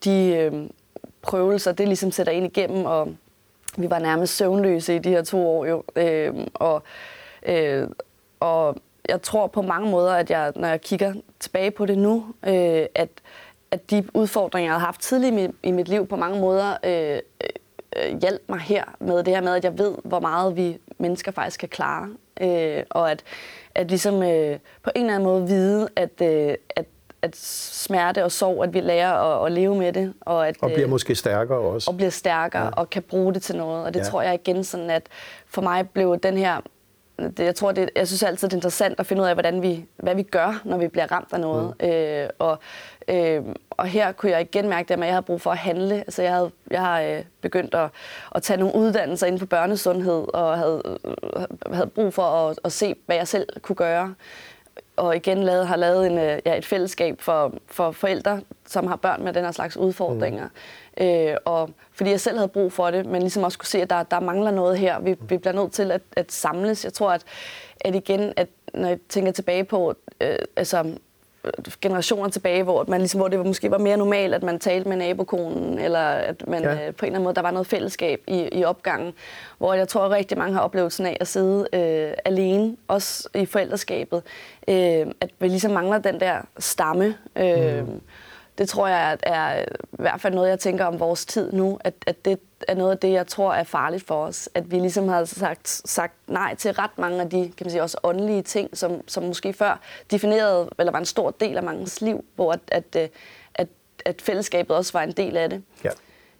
de 0.05 0.35
øh, 0.37 0.53
prøvelser, 1.23 1.73
det 1.73 1.89
ligesom 1.89 2.11
sætter 2.11 2.33
ind 2.33 2.47
igennem, 2.47 2.85
og 2.85 3.15
vi 3.79 3.91
var 3.91 3.99
nærmest 3.99 4.37
søvnløse 4.37 4.97
i 4.97 4.99
de 4.99 5.09
her 5.09 5.23
to 5.23 5.49
år 5.49 5.67
jo. 5.67 5.83
Øh, 5.97 6.35
og, 6.55 6.83
øh, 7.47 7.89
og 8.41 8.77
jeg 9.09 9.23
tror 9.23 9.47
på 9.47 9.63
mange 9.63 9.91
måder, 9.91 10.13
at 10.15 10.31
jeg, 10.31 10.53
når 10.57 10.69
jeg 10.69 10.81
kigger 10.81 11.15
tilbage 11.41 11.71
på 11.71 11.87
det 11.87 11.99
nu, 11.99 12.27
øh, 12.47 12.87
at, 12.95 13.09
at 13.71 13.91
de 13.91 14.05
udfordringer, 14.15 14.71
jeg 14.71 14.81
har 14.81 14.87
haft 14.87 15.01
tidligt 15.01 15.55
i 15.63 15.71
mit, 15.71 15.89
liv, 15.89 16.07
på 16.07 16.17
mange 16.17 16.41
måder 16.41 16.77
øh, 16.85 17.19
øh, 17.19 17.21
øh, 17.97 18.21
hjalp 18.21 18.43
mig 18.49 18.61
her 18.61 18.85
med 19.01 19.23
det 19.23 19.35
her 19.35 19.43
med, 19.43 19.55
at 19.55 19.65
jeg 19.65 19.79
ved, 19.79 19.95
hvor 20.05 20.21
meget 20.21 20.57
vi 20.57 20.79
mennesker 20.99 21.33
faktisk 21.33 21.61
kan 21.61 21.69
klare. 21.69 22.09
Øh, 22.41 22.83
og 22.91 23.11
at, 23.11 23.25
at 23.75 23.89
ligesom 23.89 24.23
øh, 24.23 24.59
på 24.83 24.91
en 24.95 25.03
eller 25.03 25.15
anden 25.15 25.29
måde 25.29 25.47
vide, 25.47 25.89
at, 25.97 26.21
øh, 26.23 26.55
at, 26.77 26.87
at 27.25 27.37
smerte 27.37 28.25
og 28.25 28.33
sorg, 28.33 28.63
at 28.65 28.75
vi 28.75 28.81
lærer 28.81 29.13
at, 29.13 29.47
at 29.47 29.53
leve 29.53 29.75
med 29.77 29.93
det. 29.93 30.15
Og, 30.21 30.49
at, 30.49 30.57
Og 30.61 30.69
bliver 30.71 30.85
øh, 30.87 30.91
måske 30.91 31.15
stærkere 31.15 31.59
også. 31.59 31.91
og 31.91 31.97
bliver 31.97 32.11
stærkere 32.11 32.65
Ja. 32.65 32.71
og 32.71 32.91
kan 32.91 33.03
bruge 33.03 33.35
det 33.35 33.43
til 33.43 33.57
noget. 33.57 33.85
Og 33.85 33.95
det 33.95 34.01
Ja. 34.01 34.05
tror 34.05 34.23
jeg 34.23 34.35
igen 34.35 34.65
sådan, 34.65 34.91
at 34.91 35.03
for 35.47 35.63
mig 35.63 35.89
blev 35.91 36.19
den 36.23 36.37
her... 36.37 36.61
Det, 37.21 37.39
jeg 37.41 37.55
tror, 37.55 37.73
det, 37.73 37.91
jeg 37.97 38.07
synes 38.07 38.23
altid, 38.23 38.49
det 38.49 38.53
er 38.55 38.57
interessant 38.57 39.01
at 39.01 39.07
finde 39.07 39.23
ud 39.23 39.27
af, 39.29 39.35
hvordan 39.35 39.63
vi, 39.63 39.85
hvad 39.97 40.15
vi 40.15 40.23
gør, 40.23 40.61
når 40.65 40.77
vi 40.79 40.89
bliver 40.89 41.13
ramt 41.13 41.33
af 41.33 41.41
noget. 41.41 41.75
Mm. 41.81 41.87
Øh, 41.89 42.29
og, 42.39 42.59
øh, 43.09 43.43
og 43.71 43.87
her 43.87 44.13
kunne 44.13 44.33
jeg 44.33 44.41
igen 44.41 44.69
mærke 44.69 44.89
det, 44.89 44.95
at 44.95 45.01
jeg 45.01 45.09
havde 45.09 45.23
brug 45.23 45.41
for 45.41 45.51
at 45.51 45.59
handle. 45.59 45.95
Altså, 45.95 46.23
jeg, 46.23 46.33
havde, 46.33 46.51
jeg 46.71 46.81
har 46.81 47.01
øh, 47.01 47.23
begyndt 47.41 47.75
at, 47.75 47.89
at 48.35 48.43
tage 48.43 48.57
nogle 48.61 48.75
uddannelser 48.75 49.27
inden 49.27 49.39
for 49.39 49.47
børnesundhed, 49.47 50.35
og 50.35 50.59
havde, 50.59 50.83
øh, 51.05 51.75
havde 51.75 51.87
brug 51.87 52.15
for 52.15 52.23
at, 52.23 52.59
at 52.65 52.73
se, 52.73 52.95
hvad 53.07 53.17
jeg 53.17 53.29
selv 53.29 53.49
kunne 53.63 53.77
gøre 53.77 54.15
og 54.97 55.17
igen 55.17 55.43
lavet, 55.43 55.67
har 55.67 55.77
lavet 55.77 56.07
en, 56.07 56.19
øh, 56.19 56.39
ja, 56.47 56.57
et 56.57 56.67
fællesskab 56.67 57.21
for, 57.21 57.55
for 57.67 57.91
forældre, 57.91 58.41
som 58.67 58.87
har 58.87 58.97
børn 58.97 59.25
med 59.25 59.33
den 59.33 59.45
her 59.45 59.53
slags 59.53 59.77
udfordringer. 59.77 60.49
Mm. 60.99 61.05
Øh, 61.05 61.37
og 61.45 61.71
fordi 61.93 62.11
jeg 62.11 62.21
selv 62.21 62.37
havde 62.37 62.49
brug 62.49 62.73
for 62.73 62.91
det, 62.91 63.07
men 63.07 63.21
ligesom 63.21 63.43
også 63.43 63.59
kunne 63.59 63.67
se, 63.67 63.83
at 63.83 63.91
der, 63.91 64.03
der 64.03 64.21
mangler 64.21 64.51
noget 64.51 64.79
her. 64.79 65.01
Vi, 65.01 65.17
vi 65.29 65.39
bliver 65.39 65.53
nødt 65.53 65.73
til 65.73 65.91
at, 65.91 66.01
at 66.13 66.33
samles. 66.33 66.85
Jeg 66.85 66.93
tror, 66.93 67.11
at, 67.11 67.25
at 67.81 67.95
igen, 67.95 68.33
at 68.37 68.49
når 68.75 68.89
jeg 68.89 68.99
tænker 69.09 69.33
tilbage 69.33 69.65
på, 69.65 69.95
øh, 70.21 70.39
altså 70.57 70.95
generationer 71.81 72.29
tilbage, 72.29 72.63
hvor, 72.63 72.85
man 72.89 73.01
ligesom, 73.01 73.21
hvor 73.21 73.29
det 73.29 73.47
måske 73.47 73.71
var 73.71 73.79
mere 73.79 73.97
normalt, 73.97 74.35
at 74.35 74.43
man 74.43 74.59
talte 74.59 74.89
med 74.89 74.97
nabokonen, 74.97 75.79
eller 75.79 76.01
at 76.01 76.49
man 76.49 76.63
Ja. 76.63 76.71
øh, 76.73 76.77
på 76.79 76.83
en 76.83 76.89
eller 76.89 77.15
anden 77.17 77.23
måde, 77.23 77.35
der 77.35 77.43
var 77.43 77.51
noget 77.51 77.67
fællesskab 77.67 78.21
i, 78.27 78.49
i 78.53 78.65
opgangen, 78.65 79.13
hvor 79.59 79.75
jeg 79.75 79.89
tror, 79.89 80.05
at 80.05 80.11
rigtig 80.11 80.39
mange 80.39 80.55
har 80.55 80.61
oplevelsen 80.61 81.07
af 81.07 81.17
at 81.21 81.29
sidde 81.29 81.67
øh, 81.73 82.13
alene, 82.25 82.77
også 82.89 83.29
i 83.35 83.47
forældreskabet, 83.47 84.23
øh, 84.69 85.07
at 85.21 85.31
vi 85.39 85.49
ligesom 85.49 85.71
mangler 85.71 85.99
den 85.99 86.21
der 86.21 86.37
stamme. 86.59 87.15
Øh, 87.37 87.89
mm. 87.89 88.01
Det 88.59 88.69
tror 88.69 88.89
jeg 88.89 89.13
er, 89.13 89.17
er 89.33 89.63
i 89.63 89.67
hvert 89.99 90.21
fald 90.21 90.35
noget, 90.35 90.49
jeg 90.49 90.59
tænker 90.59 90.85
om 90.85 91.01
vores 91.01 91.27
tid 91.27 91.53
nu, 91.53 91.79
at, 91.81 91.95
at 92.07 92.25
det 92.25 92.39
er 92.69 92.75
noget 92.75 92.91
af 92.91 92.99
det, 92.99 93.13
jeg 93.13 93.27
tror 93.27 93.55
er 93.55 93.65
farligt 93.65 94.07
for 94.07 94.25
os. 94.25 94.49
At 94.55 94.71
vi 94.71 94.79
ligesom 94.79 95.09
har 95.09 95.25
sagt, 95.25 95.69
sagt 95.69 96.15
nej 96.27 96.55
til 96.55 96.73
ret 96.73 96.99
mange 96.99 97.21
af 97.21 97.31
de 97.31 97.53
kan 97.57 97.65
man 97.65 97.71
sige, 97.71 97.83
også 97.83 97.99
åndelige 98.03 98.43
ting, 98.43 98.77
som, 98.77 99.01
som 99.09 99.23
måske 99.23 99.53
før 99.53 99.81
definerede, 100.11 100.69
eller 100.79 100.93
var 100.93 100.99
en 100.99 101.05
stor 101.05 101.31
del 101.31 101.57
af 101.57 101.63
mangens 101.63 102.01
liv, 102.01 102.25
hvor 102.35 102.53
at, 102.53 102.61
at, 102.69 102.85
øh, 102.97 103.09
at, 103.55 103.69
at 104.05 104.23
fællesskabet 104.23 104.77
også 104.77 104.93
var 104.93 105.03
en 105.03 105.13
del 105.13 105.37
af 105.37 105.51
det. 105.51 105.63
Ja. 105.85 105.91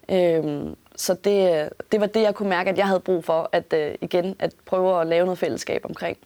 Øhm, 0.09 0.75
så 0.95 1.13
det, 1.13 1.69
det 1.91 1.99
var 1.99 2.07
det, 2.07 2.21
jeg 2.21 2.35
kunne 2.35 2.49
mærke, 2.49 2.69
at 2.69 2.77
jeg 2.77 2.87
havde 2.87 2.99
brug 2.99 3.25
for, 3.25 3.49
at 3.51 3.73
øh, 3.73 3.95
igen 4.01 4.35
at 4.39 4.53
prøve 4.65 5.01
at 5.01 5.07
lave 5.07 5.25
noget 5.25 5.39
fællesskab 5.39 5.81
omkring. 5.85 6.17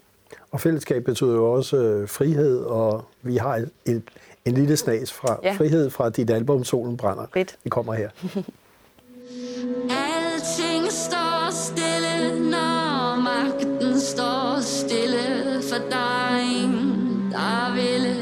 Og 0.51 0.61
fællesskab 0.61 1.03
betyder 1.03 1.33
jo 1.33 1.53
også 1.53 1.77
øh, 1.77 2.07
frihed, 2.09 2.59
og 2.59 3.05
vi 3.21 3.37
har 3.37 3.55
et, 3.55 3.69
et, 3.85 4.03
en 4.49 4.55
lille 4.55 4.77
snas 4.77 5.13
fra 5.13 5.39
Ja. 5.43 5.53
Frihed 5.57 5.89
fra 5.89 6.09
dit 6.09 6.29
album 6.29 6.63
Solen 6.63 6.97
brænder. 6.97 7.25
Fedt. 7.33 7.55
Det 7.63 7.71
kommer 7.71 7.93
her. 7.93 8.09
Alting 9.89 10.91
står 10.91 11.51
stille, 11.51 12.39
når 12.49 13.15
magten 13.23 13.99
står 13.99 14.61
stille 14.61 15.61
For 15.69 15.77
der 15.89 16.37
ingen, 16.63 17.31
der 17.31 17.73
ville 17.75 18.15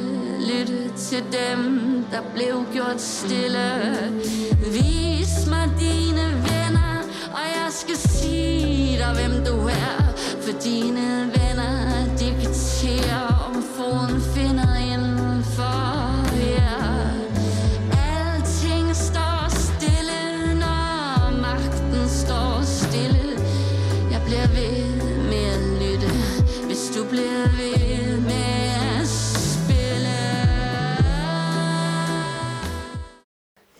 lytte 0.50 0.98
til 0.98 1.24
dem, 1.24 1.80
der 2.12 2.22
blev 2.36 2.66
gjort 2.74 3.02
stille 3.02 3.70
Vis 4.74 5.48
mig 5.50 5.72
dine 5.80 6.26
venner, 6.48 6.94
og 7.34 7.46
jeg 7.56 7.68
skal 7.70 7.96
sige 7.98 8.98
dig, 8.98 9.12
hvem 9.16 9.46
du 9.46 9.68
er 9.68 10.16
For 10.42 10.60
dine 10.64 11.32
venner 11.36 12.06
dikterer, 12.20 13.28
om 13.48 13.64
foden 13.64 14.22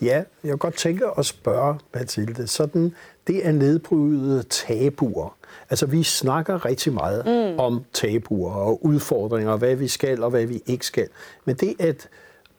Ja, 0.00 0.22
jeg 0.44 0.50
kunne 0.50 0.58
godt 0.58 0.74
tænke 0.74 1.04
at 1.18 1.26
spørge, 1.26 1.78
Mathilde, 1.94 2.46
sådan, 2.46 2.94
det 3.26 3.46
er 3.46 3.52
nedbryde 3.52 4.42
tabuer. 4.42 5.36
Altså, 5.70 5.86
vi 5.86 6.02
snakker 6.02 6.64
rigtig 6.64 6.92
meget 6.92 7.26
mm. 7.26 7.58
om 7.58 7.84
tabuer 7.92 8.54
og 8.54 8.84
udfordringer, 8.84 9.56
hvad 9.56 9.74
vi 9.74 9.88
skal 9.88 10.22
og 10.22 10.30
hvad 10.30 10.46
vi 10.46 10.62
ikke 10.66 10.86
skal. 10.86 11.08
Men 11.44 11.56
det 11.56 11.74
at 11.80 12.08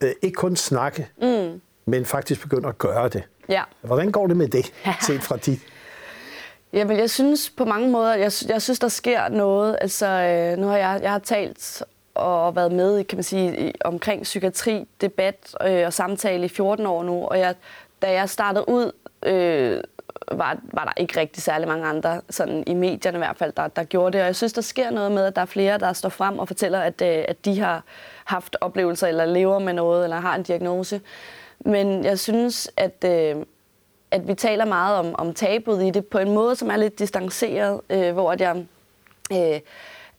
øh, 0.02 0.12
ikke 0.22 0.36
kun 0.36 0.56
snakke, 0.56 1.10
mm. 1.22 1.62
men 1.86 2.06
faktisk 2.06 2.42
begynde 2.42 2.68
at 2.68 2.78
gøre 2.78 3.10
det. 3.10 3.24
Ja. 3.50 3.64
Hvordan 3.82 4.12
går 4.12 4.28
det 4.28 4.38
med 4.38 4.48
det, 4.48 4.74
set 5.08 5.22
fra 5.22 5.38
dit? 5.38 5.60
Jamen, 6.74 6.98
jeg 6.98 7.10
synes 7.10 7.50
på 7.50 7.66
mange 7.66 7.90
måder, 7.90 8.14
jeg, 8.14 8.32
jeg 8.48 8.62
synes, 8.62 8.80
der 8.80 8.88
sker 8.88 9.30
noget. 9.30 9.78
Altså, 9.82 10.08
øh, 10.08 10.58
nu 10.58 10.68
har 10.68 10.78
jeg, 10.78 11.00
jeg 11.04 11.12
har 11.12 11.20
talt 11.20 11.84
og 12.20 12.56
været 12.56 12.72
med 12.72 13.04
kan 13.04 13.18
man 13.18 13.24
sige, 13.24 13.74
omkring 13.86 14.24
psykiatri, 14.24 14.88
debat 15.02 15.56
øh, 15.66 15.86
og 15.86 15.94
samtale 15.94 16.46
i 16.46 16.48
14 16.48 16.86
år 16.86 17.04
nu. 17.04 17.26
Og 17.26 17.40
jeg, 17.40 17.56
da 18.02 18.12
jeg 18.12 18.30
startede 18.30 18.70
ud, 18.70 18.92
øh, 19.24 19.84
var, 20.32 20.58
var 20.74 20.86
der 20.86 20.92
ikke 20.98 21.20
rigtig 21.20 21.44
særlig 21.44 21.68
mange 21.68 21.86
andre, 21.88 22.22
sådan 22.30 22.64
i 22.68 22.74
medierne 22.74 23.18
i 23.18 23.20
hvert 23.20 23.38
fald, 23.38 23.54
der, 23.58 23.68
der 23.68 23.84
gjorde 23.84 24.14
det. 24.14 24.22
Og 24.22 24.28
jeg 24.28 24.36
synes, 24.36 24.54
der 24.54 24.62
sker 24.62 24.92
noget 24.92 25.12
med, 25.12 25.26
at 25.26 25.36
der 25.36 25.42
er 25.42 25.46
flere, 25.46 25.78
der 25.78 25.94
står 25.94 26.10
frem 26.10 26.40
og 26.40 26.48
fortæller, 26.48 26.80
at, 26.80 27.02
øh, 27.02 27.24
at 27.28 27.46
de 27.46 27.60
har 27.60 27.84
haft 28.26 28.56
oplevelser, 28.62 29.08
eller 29.08 29.26
lever 29.26 29.60
med 29.60 29.74
noget, 29.74 30.04
eller 30.04 30.20
har 30.20 30.36
en 30.36 30.44
diagnose. 30.44 31.02
Men 31.60 32.04
jeg 32.04 32.20
synes, 32.20 32.72
at... 32.78 33.04
Øh, 33.06 33.36
at 34.12 34.28
vi 34.28 34.34
taler 34.34 34.66
meget 34.66 34.98
om, 34.98 35.16
om 35.18 35.34
tabuet 35.34 35.84
i 35.88 35.90
det 35.90 36.06
på 36.06 36.18
en 36.18 36.34
måde, 36.34 36.56
som 36.56 36.70
er 36.70 36.78
lidt 36.78 37.00
distanceret, 37.00 37.82
øh, 37.90 38.14
hvor 38.14 38.32
at 38.32 38.42
jeg, 38.42 38.66
øh, 39.32 39.60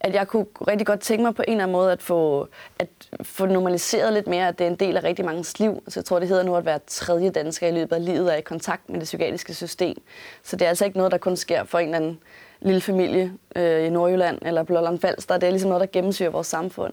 at 0.00 0.14
jeg 0.14 0.28
kunne 0.28 0.47
rigtig 0.69 0.87
godt 0.87 1.00
tænke 1.00 1.25
mig 1.25 1.35
på 1.35 1.42
en 1.49 1.52
eller 1.52 1.62
anden 1.62 1.73
måde 1.73 1.92
at 1.92 2.02
få, 2.02 2.49
at 2.78 2.88
få 3.23 3.47
normaliseret 3.47 4.12
lidt 4.12 4.26
mere, 4.26 4.49
at 4.49 4.59
det 4.59 4.66
er 4.66 4.71
en 4.71 4.76
del 4.76 4.97
af 4.97 5.04
rigtig 5.04 5.25
mange 5.25 5.45
liv. 5.59 5.83
Så 5.88 6.00
jeg 6.00 6.04
tror, 6.04 6.19
det 6.19 6.28
hedder 6.28 6.42
nu 6.42 6.57
at 6.57 6.64
være 6.64 6.78
tredje 6.87 7.30
dansker 7.30 7.69
i 7.69 7.73
løbet 7.73 7.97
af 7.97 8.04
livet 8.04 8.33
er 8.33 8.37
i 8.37 8.40
kontakt 8.40 8.88
med 8.88 9.00
det 9.00 9.04
psykiatriske 9.04 9.54
system. 9.54 9.97
Så 10.42 10.57
det 10.57 10.64
er 10.64 10.69
altså 10.69 10.85
ikke 10.85 10.97
noget, 10.97 11.12
der 11.12 11.19
kun 11.19 11.37
sker 11.37 11.64
for 11.64 11.78
en 11.78 11.85
eller 11.85 11.99
anden 11.99 12.19
lille 12.61 12.80
familie 12.80 13.33
øh, 13.57 13.87
i 13.87 13.90
Nordjylland 13.90 14.38
eller 14.42 14.62
på 14.62 14.73
Lolland 14.73 14.99
Falster. 14.99 15.38
Det 15.38 15.47
er 15.47 15.50
ligesom 15.50 15.69
noget, 15.69 15.80
der 15.80 15.87
gennemsyrer 15.92 16.30
vores 16.30 16.47
samfund. 16.47 16.92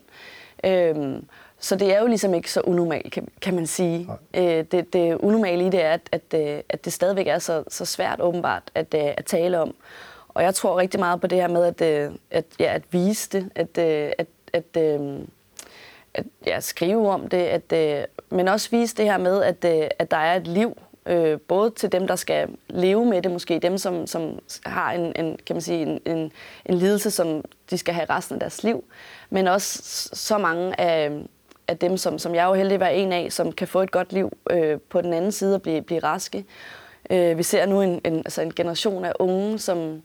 Øhm, 0.64 1.26
så 1.60 1.76
det 1.76 1.96
er 1.96 2.00
jo 2.00 2.08
ligesom 2.08 2.34
ikke 2.34 2.52
så 2.52 2.62
unormalt, 2.62 3.12
kan, 3.12 3.28
kan 3.42 3.56
man 3.56 3.68
sige. 3.68 4.10
Øh, 4.34 4.66
det, 4.72 4.94
det 4.94 5.16
unormale 5.16 5.66
i 5.66 5.70
det 5.70 5.84
er, 5.84 5.92
at, 5.92 6.10
at, 6.12 6.34
øh, 6.36 6.60
at 6.70 6.86
det 6.86 6.94
stadigvæk 6.94 7.28
er 7.28 7.40
så, 7.40 7.64
så 7.68 7.86
svært 7.86 8.22
åbenbart 8.22 8.64
at, 8.76 8.94
øh, 8.94 9.14
at 9.18 9.26
tale 9.26 9.60
om. 9.60 9.76
Og 10.38 10.44
jeg 10.44 10.56
tror 10.56 10.80
rigtig 10.80 11.00
meget 11.00 11.22
på 11.22 11.28
det 11.28 11.38
her 11.38 11.48
med 11.48 11.66
at, 11.66 11.82
øh, 11.82 12.12
at, 12.32 12.46
ja, 12.60 12.74
at 12.74 12.84
vise 12.92 13.30
det, 13.30 13.50
at, 13.56 13.78
øh, 13.78 14.12
at, 14.18 14.28
at, 14.54 14.78
øh, 14.78 15.20
at 16.14 16.26
ja, 16.46 16.60
skrive 16.60 17.10
om 17.10 17.28
det, 17.28 17.38
at, 17.38 17.74
øh, 17.74 18.04
men 18.30 18.48
også 18.48 18.70
vise 18.72 18.96
det 18.96 19.06
her 19.06 19.18
med, 19.18 19.44
at, 19.44 19.66
øh, 19.66 19.88
at 20.00 20.12
der 20.12 20.18
er 20.18 20.36
et 20.36 20.48
liv, 20.48 20.78
øh, 21.06 21.40
både 21.40 21.70
til 21.70 21.92
dem, 21.92 22.08
der 22.08 22.16
skal 22.16 22.50
leve 22.70 23.06
med 23.06 23.22
det, 23.22 23.32
måske 23.32 23.60
dem, 23.60 23.78
som, 23.78 24.08
som 24.08 24.40
har 24.66 24.92
en, 24.92 25.14
en, 25.16 25.40
kan 25.46 25.56
man 25.56 25.62
sige, 25.62 25.82
en, 25.82 26.02
en, 26.06 26.32
en 26.66 26.76
lidelse, 26.76 27.12
som 27.12 27.44
de 27.70 27.78
skal 27.78 27.94
have 27.94 28.10
resten 28.10 28.36
af 28.36 28.40
deres 28.40 28.64
liv, 28.64 28.84
men 29.30 29.48
også 29.48 30.10
så 30.14 30.38
mange 30.38 30.82
af, 30.82 31.12
af 31.68 31.78
dem, 31.78 31.98
som, 31.98 32.20
som 32.20 32.36
jeg 32.36 32.44
er 32.44 32.48
jo 32.48 32.54
heldig 32.54 32.74
at 32.74 32.80
være 32.80 32.96
en 32.96 33.12
af, 33.12 33.32
som 33.32 33.52
kan 33.52 33.68
få 33.68 33.82
et 33.82 33.92
godt 33.92 34.14
liv 34.14 34.32
øh, 34.50 34.80
på 34.90 35.02
den 35.02 35.14
anden 35.14 35.32
side 35.32 35.56
og 35.56 35.62
blive, 35.62 35.82
blive 35.82 36.00
raske. 36.00 36.46
Øh, 37.10 37.38
vi 37.38 37.44
ser 37.44 37.66
nu 37.66 37.82
en, 37.82 38.02
en, 38.06 38.18
altså 38.18 38.42
en 38.42 38.54
generation 38.54 39.06
af 39.06 39.14
unge, 39.20 39.60
som, 39.60 40.02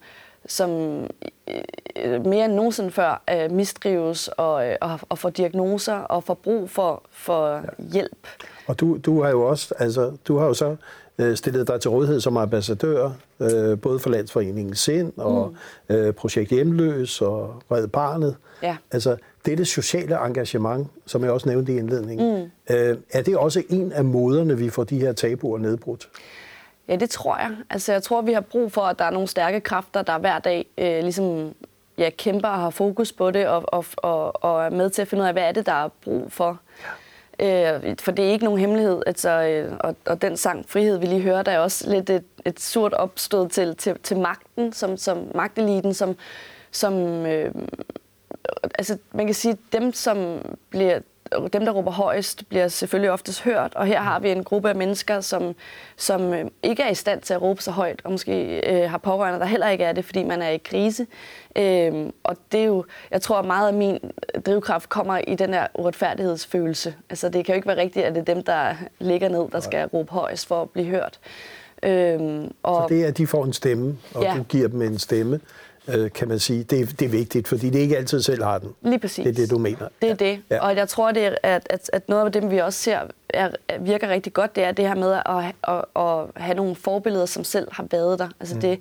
som 0.47 0.71
øh, 2.05 2.27
mere 2.27 2.45
end 2.45 2.55
nogensinde 2.55 2.91
før 2.91 3.23
øh, 3.31 3.51
mistrives 3.51 4.29
og, 4.29 4.69
øh, 4.69 4.77
og, 4.81 5.01
og 5.09 5.19
får 5.19 5.31
diagnoser 5.31 5.95
og 5.95 6.25
får 6.25 6.35
brug 6.35 6.71
for, 6.71 7.03
for 7.11 7.63
hjælp. 7.93 8.27
Og 8.67 8.81
du, 8.81 8.97
du 8.97 9.23
har 9.23 9.31
jo 9.31 9.43
også, 9.43 9.75
altså, 9.79 10.13
du 10.29 10.39
har 10.39 10.47
jo 10.47 10.55
så 10.55 10.77
øh, 11.19 11.37
stillet 11.37 11.69
dig 11.69 11.81
til 11.81 11.91
rådighed 11.91 12.21
som 12.21 12.37
ambassadør, 12.37 13.11
øh, 13.41 13.81
både 13.81 13.99
for 13.99 14.11
Landsforeningen 14.11 14.75
Sind 14.75 15.13
og 15.17 15.55
mm. 15.89 15.95
øh, 15.95 16.15
Projekt 16.15 16.51
Hjemløs 16.51 17.21
og 17.21 17.63
Red 17.71 17.89
Barnet. 17.89 18.37
Ja. 18.63 18.77
Altså, 18.91 19.17
det 19.45 19.53
er 19.53 19.57
det 19.57 19.67
sociale 19.67 20.27
engagement, 20.27 20.89
som 21.07 21.25
jeg 21.25 21.31
også 21.31 21.49
nævnte 21.49 21.73
i 21.73 21.77
indledningen. 21.77 22.51
Mm. 22.69 22.75
Øh, 22.75 22.97
er 23.13 23.23
det 23.23 23.37
også 23.37 23.63
en 23.69 23.93
af 23.93 24.05
måderne, 24.05 24.59
vi 24.59 24.71
får 24.71 24.85
de 24.85 24.99
her 24.99 25.13
tabuer 25.13 25.59
nedbrudt? 25.59 26.09
Ja, 26.89 26.97
det 26.97 27.11
tror 27.11 27.37
jeg. 27.37 27.51
Altså, 27.71 27.93
jeg 27.93 28.03
tror, 28.03 28.23
vi 28.23 28.33
har 28.33 28.41
brug 28.41 28.73
for, 28.73 28.83
at 28.83 28.99
der 28.99 29.05
er 29.05 29.11
nogle 29.11 29.29
stærke 29.29 29.61
kræfter, 29.61 30.03
der 30.03 30.19
hver 30.19 30.39
dag 30.39 30.67
øh, 30.79 31.03
ligesom, 31.03 31.55
ja, 31.99 32.11
kæmper 32.11 32.49
og 32.49 32.59
har 32.59 32.71
fokus 32.71 33.12
på 33.12 33.31
det, 33.31 33.47
og, 33.47 33.65
og, 33.67 33.85
og, 33.97 34.45
og 34.45 34.65
er 34.65 34.71
med 34.71 34.91
til 34.91 35.03
at 35.03 35.09
finde 35.09 35.23
ud 35.23 35.27
af, 35.27 35.33
hvad 35.33 35.43
er 35.43 35.53
det, 35.53 35.67
der 35.67 35.85
er 35.85 35.89
brug 35.89 36.33
for. 36.33 36.61
Øh, 37.41 37.97
for 38.01 38.12
det 38.12 38.25
er 38.25 38.31
ikke 38.31 38.45
nogen 38.45 38.61
hemmelighed. 38.61 39.03
Altså, 39.07 39.31
øh, 39.31 39.77
og, 39.81 39.97
og 40.07 40.23
den 40.23 40.37
sang 40.37 40.65
Frihed, 40.69 40.99
vi 40.99 41.07
lige 41.07 41.21
hørte, 41.21 41.51
er 41.51 41.59
også 41.59 41.91
lidt 41.91 42.11
et, 42.11 42.25
et 42.45 42.61
surt 42.61 42.95
opstød 42.95 43.49
til, 43.49 43.77
til, 43.77 43.99
til 44.03 44.17
magten, 44.17 44.73
som, 44.73 44.97
som 44.97 45.31
magteliten, 45.35 45.95
som, 45.95 46.17
som 46.71 47.27
øh, 47.27 47.55
altså, 48.75 48.99
man 49.12 49.27
kan 49.27 49.35
sige, 49.35 49.57
dem, 49.73 49.93
som 49.93 50.39
bliver 50.71 50.99
dem, 51.53 51.65
der 51.65 51.73
råber 51.73 51.91
højst, 51.91 52.49
bliver 52.49 52.69
selvfølgelig 52.69 53.11
oftest 53.11 53.43
hørt, 53.43 53.75
og 53.75 53.87
her 53.87 54.01
har 54.01 54.19
vi 54.21 54.31
en 54.31 54.45
gruppe 54.45 54.69
af 54.69 54.77
mennesker, 54.77 55.21
som, 55.21 55.55
som 55.97 56.33
øh, 56.35 56.45
ikke 56.62 56.83
er 56.83 56.91
i 56.91 56.95
stand 56.95 57.21
til 57.21 57.35
at 57.35 57.43
råbe 57.43 57.62
så 57.62 57.71
højt, 57.71 58.01
og 58.05 58.11
måske 58.11 58.61
øh, 58.71 58.91
har 58.91 58.99
pårørende, 58.99 59.39
der 59.41 59.47
heller 59.47 59.69
ikke 59.69 59.85
er 59.85 59.93
det, 59.93 60.05
fordi 60.05 60.25
man 60.25 60.43
er 60.43 60.49
i 60.49 60.57
krise. 60.57 61.07
Øh, 61.57 61.93
og 62.25 62.37
det 62.53 62.61
er 62.61 62.65
jo, 62.65 62.85
jeg 63.11 63.23
tror, 63.23 63.39
at 63.39 63.45
meget 63.45 63.69
af 63.69 63.75
min 63.75 63.99
drivkraft 64.47 64.89
kommer 64.89 65.19
i 65.19 65.35
den 65.35 65.55
her 65.55 65.67
uretfærdighedsfølelse. 65.75 66.95
Altså, 67.11 67.29
det 67.29 67.45
kan 67.45 67.53
jo 67.53 67.57
ikke 67.57 67.69
være 67.69 67.77
rigtigt, 67.81 68.07
at 68.07 68.15
det 68.15 68.21
er 68.29 68.35
dem, 68.35 68.43
der 68.45 68.75
ligger 68.99 69.29
ned, 69.29 69.49
der 69.53 69.61
skal 69.61 69.87
råbe 69.87 70.12
højst 70.12 70.47
for 70.47 70.62
at 70.62 70.71
blive 70.71 70.87
hørt. 70.87 71.19
Øh, 71.83 72.45
og, 72.62 72.83
Så 72.91 72.95
det 72.95 73.05
er, 73.05 73.09
at 73.09 73.19
de 73.19 73.27
får 73.27 73.45
en 73.45 73.53
stemme, 73.53 73.99
og 74.15 74.23
Ja. 74.23 74.35
du 74.39 74.43
giver 74.43 74.69
dem 74.69 74.83
en 74.83 74.99
stemme, 74.99 75.41
øh, 75.89 76.11
kan 76.12 76.29
man 76.29 76.39
sige. 76.39 76.65
Det, 76.65 76.81
er- 76.81 76.87
det 76.87 77.03
er 77.03 77.09
vigtigt, 77.09 77.49
fordi 77.49 77.71
det 77.71 77.79
ikke 77.79 77.97
altid 77.97 78.23
selv 78.23 78.43
har 78.43 78.59
den. 78.59 78.75
Lige 78.83 78.99
præcis. 78.99 79.25
Det 79.25 79.31
er 79.31 79.35
det, 79.35 79.51
du 79.51 79.59
mener. 79.59 79.89
Det 80.03 80.11
er 80.11 80.15
det. 80.15 80.43
Ja. 80.51 80.61
Og 80.67 80.77
jeg 80.77 80.89
tror, 80.89 81.12
det 81.12 81.27
er, 81.27 81.35
at, 81.43 81.67
at, 81.71 81.91
at 81.93 82.09
noget 82.09 82.25
af 82.27 82.33
det, 82.33 82.51
vi 82.51 82.59
også 82.59 82.79
ser, 82.79 83.01
er, 83.29 83.49
virker 83.81 84.09
rigtig 84.09 84.33
godt, 84.33 84.57
det 84.57 84.65
er 84.65 84.73
det 84.73 84.89
her 84.89 84.95
med 84.95 85.12
at, 85.12 85.55
at, 85.69 85.85
at 86.03 86.43
have 86.43 86.55
nogle 86.55 86.75
forbilleder, 86.75 87.27
som 87.27 87.45
selv 87.45 87.69
har 87.73 87.87
været 87.91 88.19
der. 88.19 88.29
Altså 88.41 88.55
mm. 88.55 88.61
det 88.61 88.79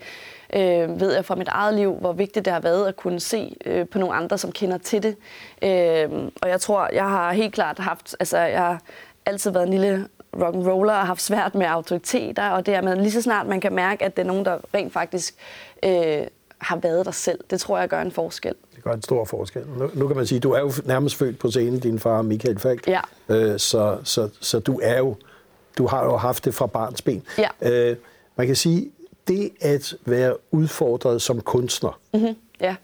øh, 0.53 0.99
ved 0.99 1.13
jeg 1.13 1.25
fra 1.25 1.35
mit 1.35 1.47
eget 1.47 1.73
liv, 1.73 1.93
hvor 1.93 2.13
vigtigt 2.13 2.45
det 2.45 2.53
har 2.53 2.59
været 2.59 2.87
at 2.87 2.95
kunne 2.95 3.19
se 3.19 3.55
øh, 3.65 3.87
på 3.87 3.99
nogle 3.99 4.15
andre, 4.15 4.37
som 4.37 4.51
kender 4.51 4.77
til 4.77 5.03
det. 5.03 5.15
Øh, 5.63 6.09
og 6.41 6.49
jeg 6.49 6.61
tror, 6.61 6.89
jeg 6.93 7.09
har 7.09 7.33
helt 7.33 7.53
klart 7.53 7.79
haft, 7.79 8.15
altså 8.19 8.37
jeg 8.37 8.59
har 8.59 8.81
altid 9.25 9.51
været 9.51 9.63
en 9.63 9.71
lille 9.71 10.07
rock 10.41 10.55
and 10.55 10.67
roller 10.67 10.93
og 10.93 11.07
haft 11.07 11.21
svært 11.21 11.55
med 11.55 11.65
autoriteter, 11.65 12.49
og 12.49 12.65
det 12.65 12.75
er 12.75 12.81
med 12.81 12.95
lige 12.95 13.11
så 13.11 13.21
snart 13.21 13.47
man 13.47 13.61
kan 13.61 13.73
mærke, 13.73 14.05
at 14.05 14.17
det 14.17 14.23
er 14.23 14.27
nogen, 14.27 14.45
der 14.45 14.57
rent 14.73 14.93
faktisk 14.93 15.33
øh, 15.85 16.21
har 16.61 16.75
været 16.77 17.05
der 17.05 17.11
selv. 17.11 17.39
Det 17.49 17.59
tror 17.59 17.79
jeg 17.79 17.89
gør 17.89 18.01
en 18.01 18.11
forskel. 18.11 18.53
Det 18.75 18.83
gør 18.83 18.91
en 18.91 19.01
stor 19.01 19.25
forskel. 19.25 19.63
Nu, 19.77 19.89
nu 19.93 20.07
kan 20.07 20.15
man 20.17 20.27
sige, 20.27 20.39
du 20.39 20.51
er 20.51 20.59
jo 20.59 20.71
nærmest 20.85 21.15
født 21.15 21.39
på 21.39 21.51
scenen, 21.51 21.79
din 21.79 21.99
far 21.99 22.21
Michael 22.21 22.59
Falk. 22.59 22.87
Ja. 22.87 23.01
Øh, 23.29 23.59
så, 23.59 23.97
så, 24.03 24.29
så 24.39 24.59
du 24.59 24.79
er 24.83 24.97
jo, 24.97 25.15
du 25.77 25.87
har 25.87 26.03
jo 26.05 26.17
haft 26.17 26.45
det 26.45 26.53
fra 26.53 26.65
barns 26.65 27.01
ben. 27.01 27.23
Ja. 27.37 27.47
Øh, 27.89 27.95
man 28.35 28.47
kan 28.47 28.55
sige, 28.55 28.91
det 29.27 29.49
at 29.61 29.95
være 30.05 30.35
udfordret 30.51 31.21
som 31.21 31.41
kunstner, 31.41 31.99
Mm-hmm. 32.13 32.35
Ja. 32.61 32.75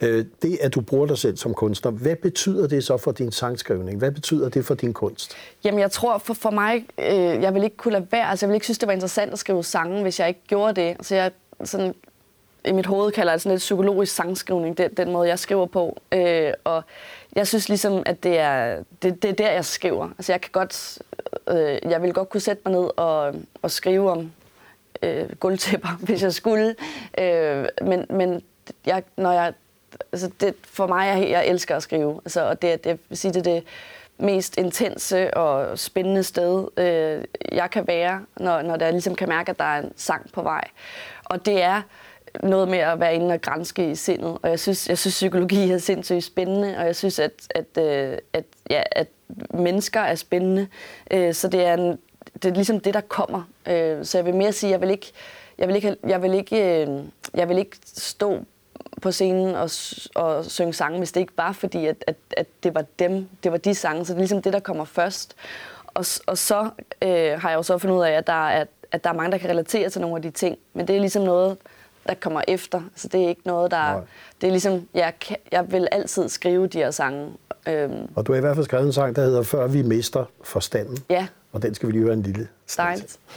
øh, 0.00 0.24
det 0.42 0.58
at 0.60 0.74
du 0.74 0.80
bruger 0.80 1.06
dig 1.06 1.18
selv 1.18 1.36
som 1.36 1.54
kunstner, 1.54 1.90
hvad 1.90 2.16
betyder 2.16 2.66
det 2.66 2.84
så 2.84 2.96
for 2.96 3.12
din 3.12 3.32
sangskrivning? 3.32 3.98
Hvad 3.98 4.10
betyder 4.12 4.48
det 4.48 4.64
for 4.64 4.74
din 4.74 4.92
kunst? 4.92 5.32
Jamen, 5.64 5.80
jeg 5.80 5.90
tror 5.90 6.18
for, 6.18 6.34
for 6.34 6.50
mig, 6.50 6.86
øh, 6.98 7.42
jeg 7.42 7.54
vil 7.54 7.64
ikke 7.64 7.76
kunne 7.76 7.92
lade 7.92 8.06
være. 8.10 8.28
Altså, 8.30 8.46
jeg 8.46 8.50
vil 8.50 8.54
ikke 8.54 8.66
synes, 8.66 8.78
det 8.78 8.86
var 8.86 8.92
interessant 8.92 9.32
at 9.32 9.38
skrive 9.38 9.64
sange, 9.64 10.02
hvis 10.02 10.20
jeg 10.20 10.28
ikke 10.28 10.40
gjorde 10.48 10.80
det. 10.80 10.96
Så 11.06 11.14
jeg 11.14 11.30
sådan, 11.64 11.94
i 12.66 12.72
mit 12.72 12.86
hoved 12.86 13.12
kalder 13.12 13.32
det 13.32 13.42
sådan 13.42 13.52
lidt 13.52 13.60
psykologisk 13.60 14.14
sangskrivning, 14.14 14.78
den, 14.78 14.94
den 14.94 15.12
måde, 15.12 15.28
jeg 15.28 15.38
skriver 15.38 15.66
på. 15.66 16.02
Øh, 16.12 16.52
og 16.64 16.82
jeg 17.36 17.46
synes 17.46 17.68
ligesom, 17.68 18.02
at 18.06 18.22
det 18.22 18.38
er, 18.38 18.82
det, 19.02 19.22
det 19.22 19.30
er 19.30 19.34
der, 19.34 19.50
jeg 19.50 19.64
skriver. 19.64 20.08
Altså 20.18 20.32
jeg 20.32 20.40
kan 20.40 20.50
godt, 20.52 20.98
øh, 21.48 21.78
jeg 21.90 22.02
vil 22.02 22.12
godt 22.12 22.28
kunne 22.28 22.40
sætte 22.40 22.62
mig 22.64 22.74
ned 22.74 22.90
og, 22.96 23.34
og 23.62 23.70
skrive 23.70 24.10
om 24.10 24.32
øh, 25.02 25.28
guldtæpper, 25.40 25.88
hvis 26.06 26.22
jeg 26.22 26.32
skulle. 26.32 26.74
Øh, 27.18 27.66
men 27.82 28.06
men 28.10 28.42
jeg, 28.86 29.02
når 29.16 29.32
jeg, 29.32 29.52
altså 30.12 30.30
det, 30.40 30.54
for 30.64 30.86
mig, 30.86 31.06
jeg, 31.06 31.30
jeg 31.30 31.46
elsker 31.46 31.76
at 31.76 31.82
skrive. 31.82 32.20
Altså, 32.24 32.48
og 32.48 32.62
det, 32.62 32.84
det, 32.84 32.90
jeg 32.90 32.98
vil 33.08 33.18
sige, 33.18 33.32
det 33.32 33.44
det 33.44 33.64
mest 34.18 34.58
intense 34.58 35.36
og 35.36 35.78
spændende 35.78 36.22
sted, 36.22 36.68
øh, 36.76 37.24
jeg 37.52 37.70
kan 37.70 37.86
være, 37.86 38.24
når, 38.36 38.62
når 38.62 38.76
jeg 38.80 38.92
ligesom 38.92 39.14
kan 39.14 39.28
mærke, 39.28 39.50
at 39.50 39.58
der 39.58 39.64
er 39.64 39.82
en 39.82 39.92
sang 39.96 40.32
på 40.32 40.42
vej. 40.42 40.64
Og 41.24 41.46
det 41.46 41.62
er 41.62 41.82
noget 42.42 42.68
med 42.68 42.78
at 42.78 43.00
være 43.00 43.14
inde 43.14 43.34
og 43.34 43.40
grænske 43.40 43.90
i 43.90 43.94
sindet. 43.94 44.38
Og 44.42 44.50
jeg 44.50 44.60
synes, 44.60 44.88
jeg 44.88 44.98
synes 44.98 45.14
psykologi 45.14 45.70
er 45.70 45.78
sindssygt 45.78 46.24
spændende, 46.24 46.78
og 46.78 46.86
jeg 46.86 46.96
synes, 46.96 47.18
at, 47.18 47.32
at, 47.50 47.82
øh, 47.84 48.18
at, 48.32 48.44
ja, 48.70 48.82
at 48.92 49.08
mennesker 49.54 50.00
er 50.00 50.14
spændende. 50.14 50.66
Øh, 51.10 51.34
så 51.34 51.48
det 51.48 51.64
er, 51.64 51.74
en, 51.74 51.98
det 52.34 52.44
er 52.44 52.54
ligesom 52.54 52.80
det, 52.80 52.94
der 52.94 53.00
kommer. 53.00 53.42
Øh, 53.68 54.04
så 54.04 54.18
jeg 54.18 54.24
vil 54.24 54.34
mere 54.34 54.52
sige, 54.52 54.70
jeg 54.70 54.80
vil 54.80 54.90
ikke, 54.90 55.12
jeg 55.58 55.68
vil 55.68 55.76
ikke, 55.76 55.96
jeg 56.06 56.22
vil 56.22 56.34
ikke, 56.34 56.88
jeg 57.34 57.48
vil 57.48 57.58
ikke 57.58 57.76
stå 57.84 58.38
på 59.02 59.12
scenen 59.12 59.54
og, 59.54 59.70
og 60.14 60.44
synge 60.44 60.72
sange, 60.72 60.98
hvis 60.98 61.12
det 61.12 61.20
ikke 61.20 61.32
var 61.36 61.52
fordi, 61.52 61.86
at, 61.86 62.04
at, 62.06 62.16
at 62.36 62.46
det 62.62 62.74
var 62.74 62.84
dem, 62.98 63.28
det 63.44 63.52
var 63.52 63.58
de 63.58 63.74
sange. 63.74 64.04
Så 64.04 64.12
det 64.12 64.16
er 64.16 64.20
ligesom 64.20 64.42
det, 64.42 64.52
der 64.52 64.60
kommer 64.60 64.84
først. 64.84 65.36
Og, 65.86 66.04
og 66.26 66.38
så 66.38 66.70
øh, 67.02 67.40
har 67.40 67.48
jeg 67.50 67.56
jo 67.56 67.62
så 67.62 67.78
fundet 67.78 67.96
ud 67.96 68.02
af, 68.02 68.12
at 68.12 68.26
der, 68.26 68.48
er, 68.48 68.64
at 68.92 69.04
der 69.04 69.10
er 69.10 69.14
mange, 69.14 69.32
der 69.32 69.38
kan 69.38 69.50
relatere 69.50 69.90
til 69.90 70.00
nogle 70.00 70.16
af 70.16 70.22
de 70.22 70.30
ting. 70.30 70.58
Men 70.74 70.88
det 70.88 70.96
er 70.96 71.00
ligesom 71.00 71.22
noget, 71.22 71.56
der 72.08 72.14
kommer 72.14 72.42
efter. 72.48 72.82
Så 72.94 73.08
det 73.08 73.24
er 73.24 73.28
ikke 73.28 73.42
noget, 73.44 73.70
der... 73.70 73.92
Nej. 73.92 74.00
Det 74.40 74.46
er 74.46 74.50
ligesom, 74.50 74.88
jeg, 74.94 75.12
jeg 75.52 75.72
vil 75.72 75.88
altid 75.92 76.28
skrive 76.28 76.66
de 76.66 76.78
her 76.78 76.90
sange. 76.90 77.32
Øhm. 77.68 78.08
Og 78.14 78.26
du 78.26 78.32
har 78.32 78.36
i 78.38 78.40
hvert 78.40 78.56
fald 78.56 78.64
skrevet 78.64 78.86
en 78.86 78.92
sang, 78.92 79.16
der 79.16 79.22
hedder 79.22 79.42
Før 79.42 79.66
vi 79.66 79.82
mister 79.82 80.24
forstanden. 80.42 80.98
Ja. 81.10 81.26
Og 81.52 81.62
den 81.62 81.74
skal 81.74 81.86
vi 81.86 81.92
lige 81.92 82.02
høre 82.02 82.14
en 82.14 82.22
lille 82.22 82.48
Dejligt. 82.76 83.18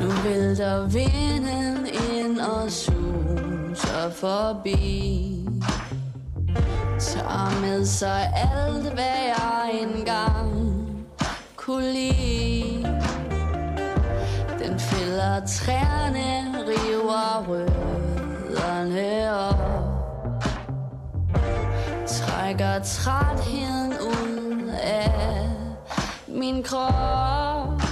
nu 0.00 0.08
vælter 0.24 0.88
vinden 0.88 1.86
ind 2.16 2.40
og 2.40 2.70
suser 2.70 4.10
forbi 4.10 5.30
Tager 7.00 7.60
med 7.60 7.86
sig 7.86 8.32
alt, 8.34 8.92
hvad 8.94 9.04
jeg 9.04 9.80
engang 9.82 10.70
kunne 11.56 11.92
lide 11.92 12.59
den 15.20 15.46
træerne, 15.46 16.58
river 16.68 17.44
rødderne 17.48 19.10
op. 19.48 19.60
Trækker 22.06 22.78
trætheden 22.78 23.92
ud 23.92 24.72
af 24.82 25.10
min 26.28 26.62
krop. 26.62 27.82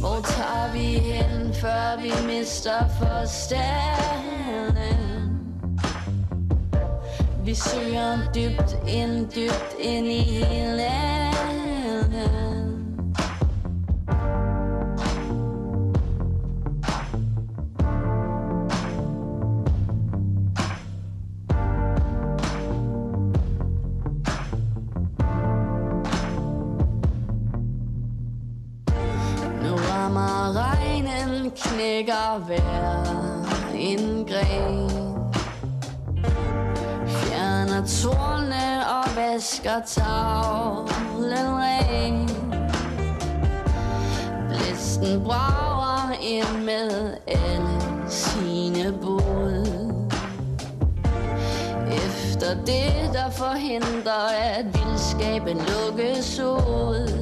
Hvor 0.00 0.20
tager 0.24 0.72
vi 0.72 0.98
hen, 0.98 1.54
før 1.54 1.96
vi 2.02 2.12
mister 2.26 2.88
forstanden? 2.88 3.50
Vi 7.44 7.54
søger 7.54 8.18
dybt 8.34 8.76
ind, 8.88 9.30
dybt 9.30 9.74
ind 9.80 10.06
i 10.06 10.20
hele 10.20 10.82
knækker 31.80 32.38
hver 32.38 33.70
en 33.74 34.26
gren. 34.26 34.90
Fjerner 37.06 37.86
torne 37.86 38.86
og 38.96 39.16
vasker 39.16 39.80
tavlen 39.86 41.46
ren. 41.62 42.28
Blæsten 44.48 45.24
brager 45.24 46.12
ind 46.22 46.64
med 46.64 47.16
alle 47.26 47.78
sine 48.08 48.92
bud. 49.02 49.66
Efter 51.92 52.54
det, 52.54 53.12
der 53.12 53.30
forhindrer, 53.30 54.28
at 54.56 54.64
vildskaben 54.64 55.56
lukkes 55.56 56.40
ud. 56.40 57.19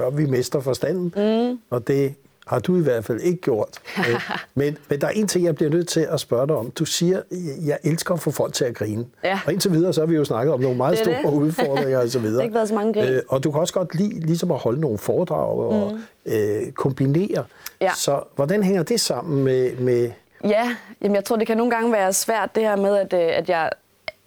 før 0.00 0.10
vi 0.10 0.26
mister 0.26 0.60
forstanden. 0.60 1.14
Mm. 1.16 1.58
Og 1.70 1.88
det 1.88 2.14
har 2.46 2.58
du 2.58 2.76
i 2.76 2.80
hvert 2.80 3.04
fald 3.04 3.20
ikke 3.20 3.40
gjort. 3.40 3.68
Øh, 3.98 4.20
men, 4.54 4.78
men 4.88 5.00
der 5.00 5.06
er 5.06 5.10
en 5.10 5.28
ting, 5.28 5.44
jeg 5.44 5.54
bliver 5.54 5.70
nødt 5.70 5.88
til 5.88 6.00
at 6.10 6.20
spørge 6.20 6.46
dig 6.46 6.56
om. 6.56 6.70
Du 6.70 6.84
siger, 6.84 7.22
jeg 7.64 7.78
elsker 7.84 8.14
at 8.14 8.20
få 8.20 8.30
folk 8.30 8.52
til 8.52 8.64
at 8.64 8.74
grine. 8.74 9.04
Ja. 9.24 9.40
Og 9.46 9.52
indtil 9.52 9.72
videre, 9.72 9.92
så 9.92 10.00
har 10.00 10.06
vi 10.06 10.14
jo 10.14 10.24
snakket 10.24 10.54
om 10.54 10.60
nogle 10.60 10.76
meget 10.76 10.98
store 10.98 11.14
det. 11.14 11.32
udfordringer 11.44 11.98
og 11.98 12.08
så 12.08 12.18
videre. 12.18 12.32
det 12.32 12.40
har 12.40 12.44
ikke 12.44 12.54
været 12.54 12.68
så 12.68 12.74
mange 12.74 12.92
grin. 12.92 13.04
Øh, 13.04 13.22
og 13.28 13.44
du 13.44 13.50
kan 13.50 13.60
også 13.60 13.74
godt 13.74 13.94
lide 13.94 14.20
ligesom 14.20 14.50
at 14.50 14.58
holde 14.58 14.80
nogle 14.80 14.98
foredrag 14.98 15.58
og 15.58 15.92
mm. 15.92 16.32
øh, 16.32 16.72
kombinere. 16.72 17.44
Ja. 17.80 17.90
Så 17.96 18.20
hvordan 18.36 18.62
hænger 18.62 18.82
det 18.82 19.00
sammen 19.00 19.44
med... 19.44 19.76
med 19.76 20.10
Ja, 20.44 20.76
jamen 21.02 21.14
jeg 21.14 21.24
tror, 21.24 21.36
det 21.36 21.46
kan 21.46 21.56
nogle 21.56 21.70
gange 21.70 21.92
være 21.92 22.12
svært 22.12 22.54
det 22.54 22.62
her 22.62 22.76
med, 22.76 22.96
at, 22.96 23.12
øh, 23.12 23.38
at 23.38 23.48
jeg, 23.48 23.70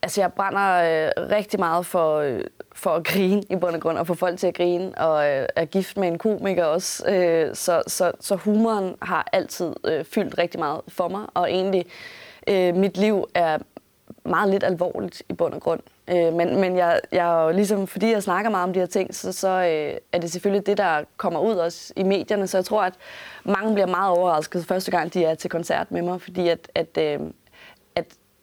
altså 0.04 0.22
jeg 0.22 0.34
brænder 0.34 0.74
øh, 0.74 1.30
rigtig 1.32 1.60
meget 1.60 1.86
for, 1.86 2.18
øh, 2.18 2.44
for 2.76 2.90
at 2.90 3.04
grine 3.04 3.44
i 3.50 3.56
bund 3.56 3.76
og 3.76 3.82
grund, 3.82 3.98
og 3.98 4.08
få 4.08 4.14
folk 4.14 4.40
til 4.40 4.48
at 4.48 4.56
grine, 4.56 4.98
og 4.98 5.30
øh, 5.30 5.46
er 5.56 5.66
gift 5.66 5.98
med 5.98 6.08
en 6.08 6.18
komiker 6.18 6.64
også. 6.64 7.10
Øh, 7.10 7.56
så, 7.56 7.84
så, 7.88 8.12
så 8.20 8.36
humoren 8.36 8.96
har 9.02 9.30
altid 9.34 9.74
øh, 9.86 10.06
fyldt 10.06 10.38
rigtig 10.38 10.60
meget 10.60 10.82
for 10.88 11.08
mig, 11.08 11.26
og 11.34 11.52
egentlig 11.52 11.86
øh, 12.48 12.76
mit 12.76 12.98
liv 12.98 13.28
er 13.34 13.58
meget 14.26 14.50
lidt 14.50 14.64
alvorligt 14.64 15.24
i 15.30 15.34
bund 15.34 15.54
og 15.54 15.62
grund. 15.62 15.80
Øh, 16.08 16.34
men 16.34 16.60
men 16.60 16.78
jeg, 16.78 17.00
jeg 17.12 17.42
er 17.42 17.46
jo 17.46 17.52
ligesom, 17.52 17.88
fordi 17.88 18.12
jeg 18.12 18.24
snakker 18.24 18.52
meget 18.52 18.64
om 18.64 18.74
de 18.74 18.80
her 18.80 18.88
ting, 18.88 19.16
så, 19.16 19.32
så 19.32 19.48
øh, 19.48 19.98
er 20.12 20.18
det 20.20 20.32
selvfølgelig 20.32 20.66
det, 20.66 20.78
der 20.78 21.04
kommer 21.18 21.40
ud 21.40 21.56
også 21.56 21.94
i 21.96 22.04
medierne. 22.04 22.48
Så 22.48 22.58
jeg 22.58 22.66
tror, 22.66 22.82
at 22.82 22.94
mange 23.44 23.74
bliver 23.74 23.88
meget 23.88 24.18
overrasket 24.18 24.66
første 24.66 24.92
gang, 24.92 25.14
de 25.14 25.26
er 25.26 25.36
til 25.36 25.50
koncert 25.50 25.92
med 25.92 26.02
mig, 26.02 26.22
fordi 26.22 26.50
at, 26.50 26.70
at, 26.76 26.98
øh, 26.98 27.04
at 27.04 27.20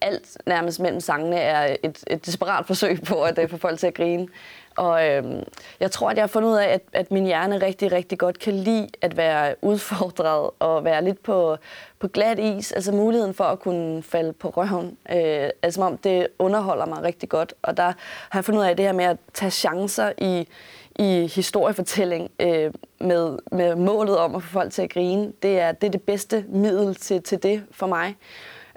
alt 0.01 0.39
nærmest 0.47 0.81
mellem 0.81 1.01
sangene 1.01 1.37
er 1.37 1.77
et, 1.83 2.05
et 2.07 2.27
desperat 2.27 2.67
forsøg 2.67 3.03
på 3.03 3.23
at 3.23 3.39
øh, 3.39 3.49
få 3.49 3.57
folk 3.57 3.79
til 3.79 3.87
at 3.87 3.95
grine. 3.95 4.29
Og 4.77 5.09
øhm, 5.09 5.43
jeg 5.81 5.91
tror, 5.91 6.11
at 6.11 6.17
jeg 6.17 6.23
har 6.23 6.29
fundet 6.29 6.51
ud 6.51 6.57
af, 6.57 6.67
at, 6.67 6.83
at 6.93 7.11
min 7.11 7.25
hjerne 7.25 7.59
rigtig, 7.59 7.93
rigtig 7.93 8.19
godt 8.19 8.39
kan 8.39 8.55
lide 8.55 8.89
at 9.01 9.17
være 9.17 9.55
udfordret 9.63 10.51
og 10.59 10.85
være 10.85 11.05
lidt 11.05 11.23
på, 11.23 11.57
på 11.99 12.09
glat 12.09 12.39
is. 12.39 12.73
Altså 12.73 12.93
muligheden 12.93 13.35
for 13.35 13.45
at 13.45 13.61
kunne 13.61 14.03
falde 14.03 14.33
på 14.33 14.49
røven. 14.49 14.97
Øh, 15.11 15.51
altså 15.63 15.75
som 15.75 15.93
om 15.93 15.99
det 15.99 16.27
underholder 16.39 16.87
mig 16.87 17.03
rigtig 17.03 17.29
godt. 17.29 17.55
Og 17.63 17.77
der 17.77 17.93
har 18.29 18.39
jeg 18.39 18.45
fundet 18.45 18.61
ud 18.61 18.67
af 18.67 18.77
det 18.77 18.85
her 18.85 18.93
med 18.93 19.05
at 19.05 19.17
tage 19.35 19.51
chancer 19.51 20.13
i, 20.19 20.49
i 20.97 21.27
historiefortælling 21.35 22.31
øh, 22.41 22.73
med, 23.01 23.39
med 23.53 23.75
målet 23.75 24.19
om 24.19 24.35
at 24.35 24.43
få 24.43 24.49
folk 24.49 24.73
til 24.73 24.83
at 24.83 24.91
grine. 24.91 25.33
Det 25.43 25.61
er 25.61 25.73
det, 25.73 25.87
er 25.87 25.91
det 25.91 26.03
bedste 26.03 26.45
middel 26.49 26.95
til, 26.95 27.23
til 27.23 27.43
det 27.43 27.63
for 27.71 27.87
mig. 27.87 28.17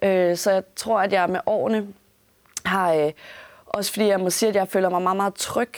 Øh, 0.04 0.38
så 0.38 0.52
jeg 0.52 0.64
tror, 0.76 1.00
at 1.00 1.14
jeg 1.14 1.30
med 1.30 1.40
årene 1.46 1.88
har, 2.66 2.94
øh, 2.94 3.12
også 3.66 3.92
fordi 3.92 4.08
jeg 4.08 4.20
må 4.20 4.30
sige, 4.30 4.50
at 4.50 4.56
jeg 4.56 4.68
føler 4.68 4.90
mig 4.90 5.02
meget, 5.02 5.18
meget 5.18 5.36
tryg 5.36 5.74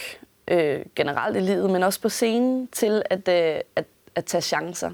øh, 0.48 0.86
generelt 0.96 1.38
i 1.38 1.40
livet, 1.40 1.70
men 1.70 1.84
også 1.84 2.02
på 2.02 2.10
scenen 2.10 2.68
til 2.68 3.04
at, 3.10 3.28
øh, 3.28 3.62
at, 3.76 3.86
at 4.16 4.26
tage 4.26 4.42
chancer. 4.42 4.92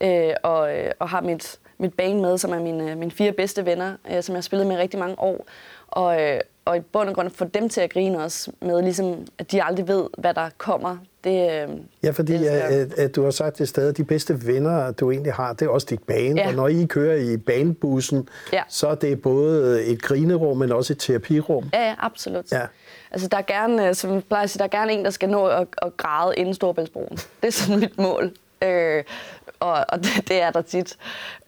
Øh, 0.00 0.34
og, 0.42 0.76
øh, 0.76 0.90
og 0.98 1.08
har 1.08 1.20
mit, 1.20 1.58
mit 1.78 1.94
bane 1.94 2.20
med, 2.20 2.38
som 2.38 2.52
er 2.52 2.60
mine, 2.60 2.90
øh, 2.90 2.98
mine 2.98 3.10
fire 3.10 3.32
bedste 3.32 3.66
venner, 3.66 3.96
øh, 4.10 4.22
som 4.22 4.32
jeg 4.32 4.36
har 4.36 4.42
spillet 4.42 4.66
med 4.66 4.76
rigtig 4.76 5.00
mange 5.00 5.18
år. 5.18 5.46
Og, 5.88 6.22
øh, 6.22 6.40
og 6.64 6.76
i 6.76 6.80
bund 6.80 7.08
og 7.08 7.14
grund 7.14 7.30
få 7.30 7.44
dem 7.44 7.68
til 7.68 7.80
at 7.80 7.92
grine 7.92 8.24
også 8.24 8.52
med, 8.60 8.82
ligesom, 8.82 9.26
at 9.38 9.52
de 9.52 9.62
aldrig 9.62 9.88
ved, 9.88 10.08
hvad 10.18 10.34
der 10.34 10.50
kommer. 10.58 10.96
Det, 11.24 11.68
øh, 11.68 11.68
ja, 12.02 12.10
fordi 12.10 12.32
det 12.32 12.46
at, 12.46 12.98
at 12.98 13.16
du 13.16 13.24
har 13.24 13.30
sagt 13.30 13.58
det 13.58 13.68
sted, 13.68 13.88
at 13.88 13.96
de 13.96 14.04
bedste 14.04 14.46
venner, 14.46 14.90
du 14.90 15.10
egentlig 15.10 15.32
har, 15.32 15.52
det 15.52 15.66
er 15.66 15.70
også 15.70 15.86
dit 15.90 16.02
bane. 16.02 16.40
Ja. 16.40 16.48
Og 16.48 16.54
når 16.54 16.68
I 16.68 16.84
kører 16.84 17.16
i 17.16 17.36
banebussen, 17.36 18.28
ja. 18.52 18.62
så 18.68 18.88
er 18.88 18.94
det 18.94 19.22
både 19.22 19.84
et 19.84 20.02
grinerum, 20.02 20.56
men 20.56 20.72
også 20.72 20.92
et 20.92 20.98
terapirum. 20.98 21.70
Ja, 21.72 21.88
ja 21.88 21.94
absolut. 21.98 22.52
Ja. 22.52 22.66
Altså, 23.10 23.28
der 23.28 23.36
er 23.36 23.42
gerne, 23.42 23.88
øh, 23.88 23.94
som 23.94 24.14
jeg 24.14 24.24
plejer 24.24 24.44
at 24.44 24.50
sige, 24.50 24.58
der 24.58 24.64
er 24.64 24.68
gerne 24.68 24.92
en, 24.92 25.04
der 25.04 25.10
skal 25.10 25.28
nå 25.28 25.46
at, 25.46 25.66
at 25.82 25.96
græde 25.96 26.36
inden 26.36 26.54
Storbæltsbroen. 26.54 27.16
Det 27.16 27.48
er 27.48 27.50
sådan 27.50 27.80
mit 27.80 27.98
mål. 27.98 28.32
Øh, 28.62 29.04
og 29.60 29.84
og 29.88 29.98
det, 29.98 30.28
det 30.28 30.42
er 30.42 30.50
der 30.50 30.62
tit. 30.62 30.96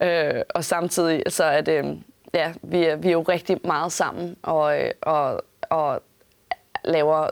Øh, 0.01 0.41
og 0.49 0.63
samtidig 0.63 1.23
så 1.27 1.43
er 1.43 1.61
det 1.61 1.97
ja, 2.35 2.53
vi 2.61 2.83
er, 2.83 2.95
vi 2.95 3.07
er 3.07 3.11
jo 3.11 3.21
rigtig 3.21 3.57
meget 3.63 3.91
sammen, 3.91 4.35
og, 4.43 4.77
og, 5.01 5.43
og 5.69 6.01
laver 6.87 7.29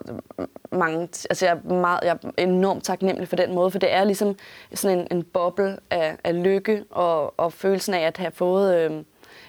mange... 0.71 1.01
Altså 1.01 1.45
jeg 1.45 1.57
er, 1.65 1.73
meget, 1.73 1.99
jeg 2.03 2.17
er 2.23 2.43
enormt 2.43 2.83
taknemmelig 2.83 3.27
for 3.27 3.35
den 3.35 3.55
måde, 3.55 3.71
for 3.71 3.79
det 3.79 3.93
er 3.93 4.03
ligesom 4.03 4.35
sådan 4.73 4.99
en, 4.99 5.07
en 5.11 5.23
boble 5.23 5.77
af, 5.89 6.17
af 6.23 6.43
lykke 6.43 6.83
og, 6.89 7.39
og 7.39 7.53
følelsen 7.53 7.93
af 7.93 8.01
at 8.01 8.17
have 8.17 8.31
fået... 8.31 8.75
Øh, 8.75 9.03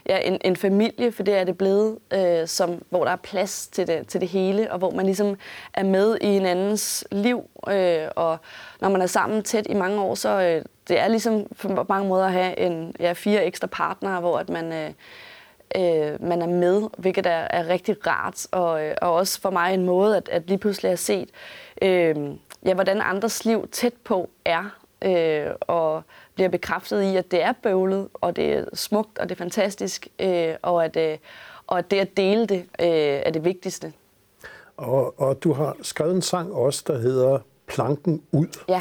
ja, 0.09 0.19
en, 0.19 0.39
en 0.45 0.57
familie, 0.57 1.13
for 1.13 1.23
det 1.23 1.35
er 1.35 1.45
det 1.45 1.59
blevet, 1.59 1.99
øh, 2.13 2.49
som, 2.49 2.83
hvor 2.91 3.05
der 3.05 3.11
er 3.11 3.17
plads 3.17 3.67
til 3.67 3.87
det, 3.87 4.09
til 4.09 4.21
det 4.21 4.29
hele, 4.29 4.73
og 4.73 4.79
hvor 4.79 4.91
man 4.91 5.07
ligesom 5.07 5.37
er 5.75 5.85
med 5.85 6.19
i 6.21 6.27
hinandens 6.27 7.07
liv. 7.13 7.43
Øh, 7.69 8.09
og 8.17 8.39
når 8.81 8.89
man 8.89 9.03
er 9.03 9.07
sammen 9.07 9.43
tæt 9.43 9.67
i 9.71 9.75
mange 9.75 10.01
år, 10.01 10.15
så 10.15 10.29
øh, 10.29 10.65
det 10.89 11.01
er 11.01 11.09
ligesom 11.09 11.47
på 11.61 11.87
mange 11.89 12.09
måder 12.09 12.27
at 12.27 12.33
have 12.33 12.59
en, 12.59 12.95
ja, 13.01 13.13
fire 13.13 13.45
ekstra 13.45 13.67
partnere, 13.67 14.21
hvor 14.21 14.39
at 14.39 14.49
man, 14.49 14.73
øh, 14.73 14.91
øh, 15.77 16.23
man 16.29 16.43
er 16.43 16.47
med, 16.47 16.83
hvilket 16.99 17.27
er, 17.27 17.47
er 17.51 17.69
rigtig 17.69 18.07
rart, 18.07 18.47
og, 18.53 18.85
øh, 18.85 18.95
og 19.03 19.13
også 19.13 19.41
for 19.41 19.51
mig 19.51 19.75
en 19.75 19.87
måde, 19.87 20.17
at, 20.17 20.29
at 20.29 20.43
lige 20.47 20.59
pludselig 20.59 20.91
have 20.91 20.97
set, 20.97 21.29
øh, 21.83 22.17
ja, 22.65 22.75
hvordan 22.75 23.01
andres 23.01 23.45
liv 23.45 23.69
tæt 23.73 23.95
på 24.05 24.31
er, 24.45 24.79
øh, 25.05 25.47
og 25.61 26.03
bliver 26.35 26.49
bekræftet 26.49 27.03
i, 27.03 27.17
at 27.17 27.31
det 27.31 27.43
er 27.43 27.53
bøvlet, 27.63 28.09
og 28.15 28.37
det 28.37 28.53
er 28.53 28.65
smukt, 28.75 29.19
og 29.19 29.29
det 29.29 29.35
er 29.35 29.39
fantastisk, 29.39 30.09
øh, 30.19 30.55
og, 30.63 30.85
at, 30.85 30.97
øh, 30.97 31.19
og 31.67 31.79
at 31.79 31.91
det 31.91 31.99
at 31.99 32.17
dele 32.17 32.47
det 32.47 32.59
øh, 32.81 32.87
er 33.27 33.31
det 33.31 33.45
vigtigste. 33.45 33.93
Og, 34.77 35.21
og 35.21 35.43
du 35.43 35.53
har 35.53 35.77
skrevet 35.83 36.15
en 36.15 36.23
sang 36.23 36.53
også, 36.53 36.85
der 36.87 36.99
hedder 36.99 37.39
Planken 37.67 38.23
ud. 38.33 38.47
Ja. 38.69 38.81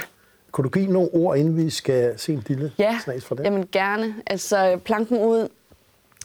Kunne 0.51 0.63
du 0.63 0.69
give 0.69 0.87
nogle 0.87 1.09
ord, 1.13 1.37
inden 1.37 1.57
vi 1.57 1.69
skal 1.69 2.19
se 2.19 2.33
en 2.33 2.43
lille 2.47 2.71
ja, 2.77 2.99
snas 3.03 3.25
for 3.25 3.35
det? 3.35 3.43
jamen 3.43 3.67
gerne. 3.71 4.15
Altså, 4.27 4.79
Planken 4.85 5.17
ud, 5.17 5.47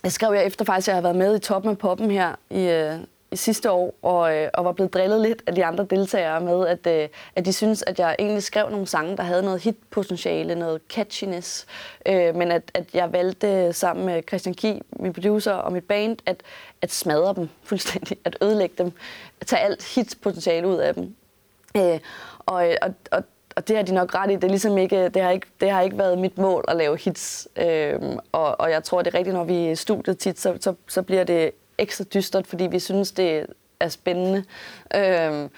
jeg 0.05 0.13
skrev 0.13 0.33
jeg 0.33 0.47
efter 0.47 0.65
faktisk, 0.65 0.89
at 0.89 0.93
jeg 0.93 0.97
har 0.97 1.03
været 1.03 1.17
med 1.17 1.37
i 1.37 1.39
toppen 1.39 1.71
af 1.71 1.79
poppen 1.79 2.11
her 2.11 2.35
i, 2.51 2.69
øh, 2.69 2.95
i 3.33 3.37
sidste 3.37 3.71
år, 3.71 3.95
og, 4.03 4.37
øh, 4.37 4.49
og 4.55 4.65
var 4.65 4.73
blevet 4.73 4.95
drillet 4.95 5.21
lidt 5.21 5.43
af 5.47 5.55
de 5.55 5.65
andre 5.65 5.85
deltagere 5.85 6.41
med, 6.41 6.67
at, 6.67 6.87
øh, 6.87 7.09
at 7.37 7.45
de 7.45 7.53
synes, 7.53 7.85
at 7.87 7.99
jeg 7.99 8.17
egentlig 8.19 8.43
skrev 8.43 8.71
nogle 8.71 8.87
sange, 8.87 9.17
der 9.17 9.23
havde 9.23 9.43
noget 9.43 9.63
hitpotentiale, 9.63 10.55
noget 10.55 10.81
catchiness, 10.89 11.67
øh, 12.07 12.35
men 12.35 12.53
at, 12.53 12.71
at 12.75 12.95
jeg 12.95 13.13
valgte 13.13 13.49
øh, 13.49 13.75
sammen 13.75 14.07
med 14.07 14.23
Christian 14.29 14.55
Ki, 14.55 14.81
min 15.01 15.13
producer 15.13 15.53
og 15.53 15.73
mit 15.73 15.85
band, 15.85 16.17
at, 16.27 16.43
at 16.83 16.93
smadre 16.93 17.35
dem 17.35 17.49
fuldstændig, 17.69 18.19
at 18.25 18.37
ødelægge 18.43 18.75
dem, 18.79 18.93
at 19.41 19.47
tage 19.47 19.63
alt 19.63 19.95
hitpotentiale 19.95 20.69
ud 20.69 20.77
af 20.77 20.95
dem. 20.95 21.15
Øh, 21.77 22.01
og, 22.47 22.69
og, 22.83 22.95
og 23.11 23.25
og 23.59 23.69
det 23.69 23.77
har 23.77 23.83
de 23.83 23.95
nok 23.95 24.15
ret 24.15 24.31
i. 24.31 24.35
Det, 24.35 24.45
er 24.45 24.49
ligesom 24.49 24.79
ikke, 24.79 25.09
det, 25.09 25.23
har 25.23 25.31
ikke, 25.31 25.47
det 25.61 25.71
har 25.71 25.81
ikke 25.81 25.99
været 25.99 26.19
mit 26.19 26.39
mål 26.39 26.65
at 26.69 26.77
lave 26.77 26.97
hits. 26.97 27.49
Øhm, 27.57 28.19
og, 28.33 28.61
og 28.61 28.71
jeg 28.71 28.85
tror, 28.85 29.03
det 29.03 29.15
er 29.15 29.19
rigtigt, 29.19 29.35
når 29.35 29.45
vi 29.45 29.67
er 29.67 29.71
i 29.71 29.77
studiet 29.77 30.19
tit, 30.19 30.41
så, 30.41 30.57
så, 30.61 30.75
så 30.89 31.03
bliver 31.03 31.25
det 31.25 31.51
ekstra 31.79 32.05
dystert, 32.05 32.47
fordi 32.47 32.67
vi 32.67 32.79
synes, 32.79 33.13
det 33.13 33.47
er 33.81 33.89
spændende. 33.89 34.45
Øhm, 34.97 35.51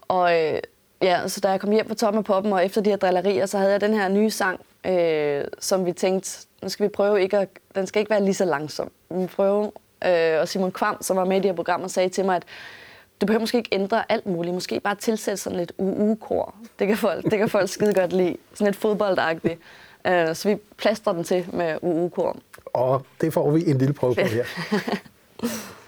og 0.00 0.42
øh, 0.42 0.58
ja, 1.02 1.28
så 1.28 1.40
da 1.40 1.48
jeg 1.48 1.60
kom 1.60 1.70
hjem 1.70 1.88
fra 1.88 1.94
toppen 1.94 2.18
af 2.18 2.24
poppen, 2.24 2.52
og 2.52 2.64
efter 2.64 2.80
de 2.80 2.90
her 2.90 2.96
drillerier, 2.96 3.46
så 3.46 3.58
havde 3.58 3.72
jeg 3.72 3.80
den 3.80 3.94
her 3.94 4.08
nye 4.08 4.30
sang, 4.30 4.60
øh, 4.86 5.44
som 5.58 5.86
vi 5.86 5.92
tænkte, 5.92 6.46
nu 6.62 6.68
skal 6.68 6.84
vi 6.84 6.88
prøve 6.88 7.22
ikke 7.22 7.38
at, 7.38 7.48
den 7.74 7.86
skal 7.86 8.00
ikke 8.00 8.10
være 8.10 8.24
lige 8.24 8.34
så 8.34 8.44
langsom. 8.44 8.90
Vi 9.10 9.26
prøver, 9.26 9.70
øh, 10.06 10.40
og 10.40 10.48
Simon 10.48 10.72
Kvam, 10.72 11.02
som 11.02 11.16
var 11.16 11.24
med 11.24 11.36
i 11.36 11.40
det 11.40 11.50
her 11.50 11.56
program, 11.56 11.88
sagde 11.88 12.08
til 12.08 12.24
mig, 12.24 12.36
at 12.36 12.44
du 13.20 13.26
behøver 13.26 13.40
måske 13.40 13.58
ikke 13.58 13.70
ændre 13.72 14.12
alt 14.12 14.26
muligt. 14.26 14.54
Måske 14.54 14.80
bare 14.80 14.94
tilsætte 14.94 15.42
sådan 15.42 15.58
lidt 15.58 15.72
UU-kor. 15.78 16.54
Det 16.78 16.86
kan 16.86 16.96
folk, 16.96 17.24
det 17.24 17.38
kan 17.38 17.48
folk 17.48 17.68
skide 17.68 17.94
godt 17.94 18.12
lide. 18.12 18.36
Sådan 18.54 18.66
lidt 18.66 18.76
fodboldagtigt. 18.76 19.60
Uh, 20.08 20.34
så 20.34 20.48
vi 20.48 20.56
plaster 20.76 21.12
den 21.12 21.24
til 21.24 21.46
med 21.52 21.78
UU-kor. 21.82 22.36
Og 22.64 23.06
det 23.20 23.32
får 23.32 23.50
vi 23.50 23.64
en 23.66 23.78
lille 23.78 23.94
prøve 23.94 24.14
på 24.14 24.20
her. 24.20 24.44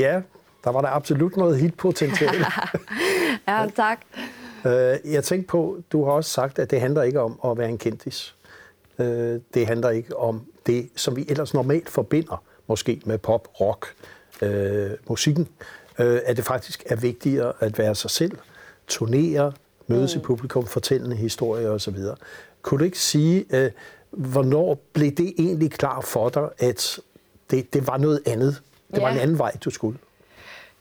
Ja, 0.00 0.22
der 0.64 0.70
var 0.70 0.80
der 0.80 0.88
absolut 0.88 1.36
noget 1.36 1.60
hitpotentiale. 1.60 2.46
ja, 3.48 3.66
tak. 3.76 3.98
Øh, 4.66 5.12
jeg 5.12 5.24
tænkte 5.24 5.48
på, 5.48 5.78
du 5.92 6.04
har 6.04 6.12
også 6.12 6.30
sagt, 6.30 6.58
at 6.58 6.70
det 6.70 6.80
handler 6.80 7.02
ikke 7.02 7.20
om 7.20 7.40
at 7.44 7.58
være 7.58 7.68
en 7.68 7.78
kendis. 7.78 8.34
Øh, 8.98 9.40
det 9.54 9.66
handler 9.66 9.90
ikke 9.90 10.16
om 10.16 10.42
det, 10.66 10.88
som 10.96 11.16
vi 11.16 11.26
ellers 11.28 11.54
normalt 11.54 11.88
forbinder, 11.88 12.42
måske 12.66 13.00
med 13.04 13.18
pop, 13.18 13.48
rock, 13.60 13.94
øh, 14.42 14.90
musikken. 15.08 15.48
At 15.98 16.36
det 16.36 16.44
faktisk 16.44 16.82
er 16.86 16.96
vigtigere 16.96 17.52
at 17.60 17.78
være 17.78 17.94
sig 17.94 18.10
selv, 18.10 18.38
turnere, 18.88 19.52
mødes 19.86 20.14
mm. 20.14 20.20
i 20.20 20.24
publikum, 20.24 20.66
fortælle 20.66 21.16
historier 21.16 21.70
osv. 21.70 21.96
Kunne 22.62 22.78
du 22.78 22.84
ikke 22.84 22.98
sige, 22.98 23.70
hvornår 24.10 24.80
blev 24.92 25.10
det 25.10 25.34
egentlig 25.38 25.70
klar 25.70 26.00
for 26.00 26.28
dig, 26.28 26.48
at 26.58 26.98
det, 27.50 27.74
det 27.74 27.86
var 27.86 27.96
noget 27.96 28.20
andet, 28.26 28.62
det 28.90 28.98
ja. 28.98 29.02
var 29.02 29.10
en 29.10 29.18
anden 29.18 29.38
vej, 29.38 29.52
du 29.64 29.70
skulle. 29.70 29.98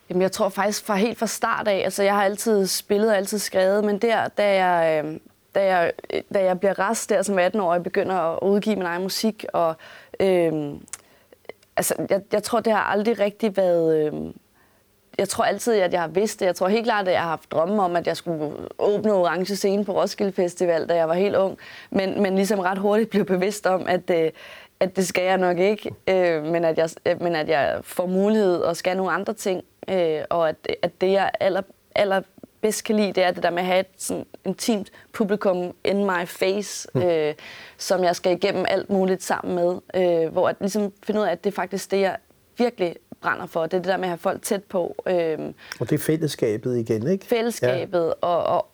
Jamen, 0.09 0.21
jeg 0.21 0.31
tror 0.31 0.49
faktisk 0.49 0.85
fra 0.85 0.95
helt 0.95 1.19
fra 1.19 1.27
start 1.27 1.67
af, 1.67 1.81
altså 1.83 2.03
jeg 2.03 2.15
har 2.15 2.23
altid 2.23 2.67
spillet 2.67 3.09
og 3.09 3.17
altid 3.17 3.39
skrevet, 3.39 3.83
men 3.83 3.97
der, 3.97 4.27
da 4.27 4.65
jeg, 4.65 5.05
øh, 5.05 5.19
da 5.55 5.65
jeg, 5.65 5.91
da 6.33 6.43
jeg 6.43 6.59
bliver 6.59 6.79
rest 6.79 7.09
der 7.09 7.21
som 7.21 7.39
18-årig, 7.39 7.83
begynder 7.83 8.15
at 8.15 8.39
udgive 8.41 8.75
min 8.75 8.85
egen 8.85 9.01
musik, 9.01 9.45
og 9.53 9.75
øh, 10.19 10.53
altså, 11.77 11.95
jeg, 12.09 12.21
jeg 12.31 12.43
tror, 12.43 12.59
det 12.59 12.73
har 12.73 12.81
aldrig 12.81 13.19
rigtig 13.19 13.57
været... 13.57 14.13
Øh, 14.13 14.13
jeg 15.17 15.29
tror 15.29 15.43
altid, 15.43 15.73
at 15.73 15.93
jeg 15.93 16.01
har 16.01 16.07
vidst 16.07 16.39
det. 16.39 16.45
Jeg 16.45 16.55
tror 16.55 16.67
helt 16.67 16.85
klart, 16.85 17.07
at 17.07 17.13
jeg 17.13 17.21
har 17.21 17.29
haft 17.29 17.51
drømme 17.51 17.83
om, 17.83 17.95
at 17.95 18.07
jeg 18.07 18.17
skulle 18.17 18.51
åbne 18.79 19.13
orange 19.13 19.55
scene 19.55 19.85
på 19.85 20.01
Roskilde 20.01 20.31
Festival, 20.31 20.89
da 20.89 20.95
jeg 20.95 21.07
var 21.07 21.13
helt 21.13 21.35
ung. 21.35 21.57
Men, 21.89 22.21
men 22.21 22.35
ligesom 22.35 22.59
ret 22.59 22.77
hurtigt 22.77 23.09
blev 23.09 23.25
bevidst 23.25 23.65
om, 23.65 23.87
at, 23.87 24.09
øh, 24.09 24.31
at 24.79 24.95
det 24.95 25.07
skal 25.07 25.23
jeg 25.23 25.37
nok 25.37 25.57
ikke, 25.59 25.91
øh, 26.07 26.43
men, 26.43 26.65
at 26.65 26.77
jeg, 26.77 26.89
øh, 27.05 27.21
men 27.21 27.35
at 27.35 27.49
jeg 27.49 27.79
får 27.83 28.05
mulighed 28.05 28.57
og 28.57 28.77
skal 28.77 28.97
nogle 28.97 29.11
andre 29.11 29.33
ting, 29.33 29.63
øh, 29.89 30.21
og 30.29 30.49
at, 30.49 30.55
at 30.81 31.01
det, 31.01 31.11
jeg 31.11 31.31
aller, 31.39 31.61
aller 31.95 32.21
bedst 32.61 32.83
kan 32.83 32.95
lide, 32.95 33.13
det 33.13 33.23
er 33.23 33.31
det 33.31 33.43
der 33.43 33.49
med 33.49 33.59
at 33.59 33.65
have 33.65 33.79
et 33.79 33.87
sådan 33.97 34.25
intimt 34.45 34.91
publikum 35.13 35.75
in 35.83 36.05
my 36.05 36.25
face, 36.25 36.89
mm. 36.93 37.01
øh, 37.01 37.33
som 37.77 38.03
jeg 38.03 38.15
skal 38.15 38.31
igennem 38.31 38.65
alt 38.67 38.89
muligt 38.89 39.23
sammen 39.23 39.55
med, 39.55 39.75
øh, 39.95 40.31
hvor 40.31 40.49
at 40.49 40.55
ligesom 40.59 40.93
finde 41.03 41.19
ud 41.19 41.25
af, 41.25 41.31
at 41.31 41.43
det 41.43 41.51
er 41.51 41.55
faktisk 41.55 41.91
det, 41.91 41.99
jeg 41.99 42.17
virkelig 42.57 42.95
brænder 43.21 43.45
for. 43.45 43.63
Det 43.63 43.73
er 43.73 43.77
det 43.77 43.87
der 43.87 43.97
med 43.97 44.03
at 44.03 44.09
have 44.09 44.17
folk 44.17 44.41
tæt 44.41 44.63
på. 44.63 44.95
Øh, 45.07 45.39
og 45.79 45.89
det 45.89 45.91
er 45.91 46.03
fællesskabet 46.03 46.77
igen, 46.77 47.07
ikke? 47.07 47.25
Fællesskabet, 47.25 48.05
ja. 48.05 48.27
og, 48.27 48.43
og, 48.43 48.57
og 48.57 48.67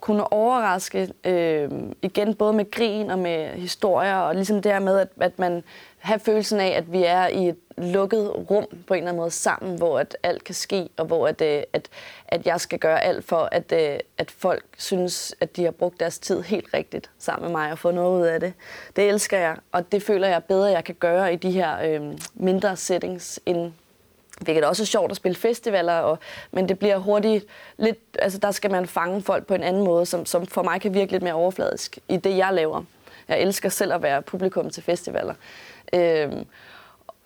kunne 0.00 0.32
overraske 0.32 1.08
øh, 1.24 1.70
igen 2.02 2.34
både 2.34 2.52
med 2.52 2.70
grin 2.70 3.10
og 3.10 3.18
med 3.18 3.48
historier, 3.48 4.16
og 4.16 4.34
ligesom 4.34 4.62
det 4.62 4.72
her 4.72 4.78
med, 4.78 4.98
at, 4.98 5.08
at 5.20 5.38
man 5.38 5.62
har 5.98 6.18
følelsen 6.18 6.60
af, 6.60 6.68
at 6.68 6.92
vi 6.92 7.04
er 7.04 7.26
i 7.26 7.48
et 7.48 7.56
lukket 7.78 8.50
rum 8.50 8.66
på 8.86 8.94
en 8.94 8.98
eller 8.98 9.08
anden 9.08 9.20
måde 9.20 9.30
sammen, 9.30 9.78
hvor 9.78 9.98
at 9.98 10.16
alt 10.22 10.44
kan 10.44 10.54
ske, 10.54 10.88
og 10.96 11.06
hvor 11.06 11.28
at, 11.28 11.40
øh, 11.40 11.62
at, 11.72 11.88
at 12.28 12.46
jeg 12.46 12.60
skal 12.60 12.78
gøre 12.78 13.04
alt 13.04 13.24
for, 13.24 13.48
at, 13.52 13.72
øh, 13.72 13.98
at 14.18 14.30
folk 14.30 14.64
synes, 14.78 15.34
at 15.40 15.56
de 15.56 15.64
har 15.64 15.70
brugt 15.70 16.00
deres 16.00 16.18
tid 16.18 16.42
helt 16.42 16.74
rigtigt 16.74 17.10
sammen 17.18 17.42
med 17.52 17.58
mig 17.58 17.72
og 17.72 17.78
fået 17.78 17.94
noget 17.94 18.20
ud 18.20 18.26
af 18.26 18.40
det. 18.40 18.52
Det 18.96 19.08
elsker 19.08 19.38
jeg, 19.38 19.56
og 19.72 19.92
det 19.92 20.02
føler 20.02 20.28
jeg 20.28 20.44
bedre, 20.44 20.70
jeg 20.70 20.84
kan 20.84 20.94
gøre 20.94 21.32
i 21.32 21.36
de 21.36 21.50
her 21.50 21.80
øh, 21.84 22.18
mindre 22.34 22.76
settings, 22.76 23.40
end 23.46 23.72
Hvilket 24.40 24.64
også 24.64 24.82
er 24.82 24.86
sjovt 24.86 25.10
at 25.10 25.16
spille 25.16 25.36
festivaler, 25.36 25.98
og, 25.98 26.18
men 26.52 26.68
det 26.68 26.78
bliver 26.78 26.98
hurtigt 26.98 27.46
lidt, 27.76 27.98
altså 28.18 28.38
der 28.38 28.50
skal 28.50 28.70
man 28.70 28.86
fange 28.86 29.22
folk 29.22 29.46
på 29.46 29.54
en 29.54 29.62
anden 29.62 29.84
måde, 29.84 30.06
som, 30.06 30.26
som 30.26 30.46
for 30.46 30.62
mig 30.62 30.80
kan 30.80 30.94
virke 30.94 31.12
lidt 31.12 31.22
mere 31.22 31.34
overfladisk 31.34 31.98
i 32.08 32.16
det, 32.16 32.36
jeg 32.36 32.54
laver. 32.54 32.82
Jeg 33.28 33.40
elsker 33.40 33.68
selv 33.68 33.92
at 33.92 34.02
være 34.02 34.22
publikum 34.22 34.70
til 34.70 34.82
festivaler. 34.82 35.34
Øhm, 35.94 36.44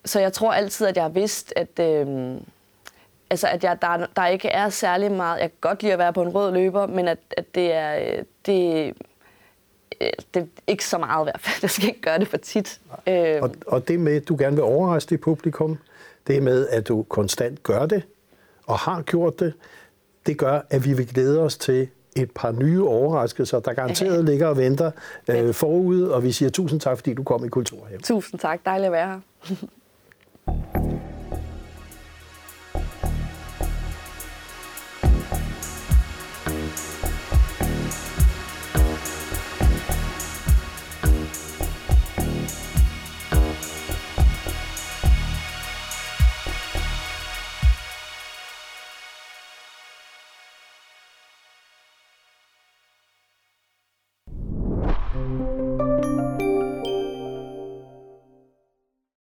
så 0.05 0.21
jeg 0.21 0.33
tror 0.33 0.53
altid, 0.53 0.87
at 0.87 0.97
jeg 0.97 1.05
har 1.05 1.09
vidst, 1.09 1.53
at, 1.57 1.79
øhm, 1.81 2.45
altså, 3.31 3.49
at 3.49 3.65
jeg, 3.65 3.83
der, 3.83 4.07
der 4.17 4.27
ikke 4.27 4.49
er 4.49 4.69
særlig 4.69 5.13
meget... 5.13 5.41
Jeg 5.41 5.51
kan 5.51 5.59
godt 5.61 5.83
lide 5.83 5.93
at 5.93 5.99
være 5.99 6.13
på 6.13 6.23
en 6.23 6.29
rød 6.29 6.53
løber, 6.53 6.87
men 6.87 7.09
at, 7.09 7.19
at 7.37 7.55
det 7.55 7.73
er... 7.73 8.23
Det, 8.47 8.95
det 10.35 10.43
er 10.43 10.47
ikke 10.67 10.85
så 10.85 10.99
meget 10.99 11.25
i 11.25 11.27
hvert 11.27 11.41
fald. 11.41 11.59
Jeg 11.63 11.71
skal 11.71 11.89
ikke 11.89 12.01
gøre 12.01 12.19
det 12.19 12.29
for 12.29 12.37
tit. 12.37 12.81
Øhm. 13.07 13.43
Og, 13.43 13.51
og 13.67 13.89
det 13.89 14.01
med, 14.01 14.17
at 14.17 14.29
du 14.29 14.37
gerne 14.39 14.57
vil 14.57 14.65
overraske 14.65 15.11
dit 15.11 15.21
publikum, 15.21 15.79
det 16.29 16.43
med, 16.43 16.69
at 16.69 16.89
du 16.89 17.03
konstant 17.03 17.63
gør 17.63 17.87
det, 17.87 18.03
og 18.67 18.79
har 18.79 19.03
gjort 19.03 19.41
det, 19.41 19.53
det 20.27 20.39
gør, 20.39 20.61
at 20.71 20.85
vi 20.85 20.93
vil 20.93 21.07
glæde 21.07 21.41
os 21.41 21.57
til 21.57 21.89
et 22.17 22.31
par 22.31 22.53
nye 22.53 22.85
overraskelser, 22.85 23.61
der 23.61 23.73
garanteret 23.73 24.25
ligger 24.31 24.47
og 24.47 24.57
venter 24.57 24.91
øh, 25.29 25.55
forude, 25.55 26.15
og 26.15 26.23
vi 26.23 26.33
siger 26.33 26.51
tusind 26.51 26.81
tak, 26.81 26.97
fordi 26.99 27.15
du 27.15 27.23
kom 27.23 27.45
i 27.45 27.49
Kulturhaven. 27.49 28.03
Tusind 28.03 28.41
tak. 28.41 28.61
Dejligt 28.65 28.87
at 28.87 28.93
være 28.93 29.09
her. 29.09 29.57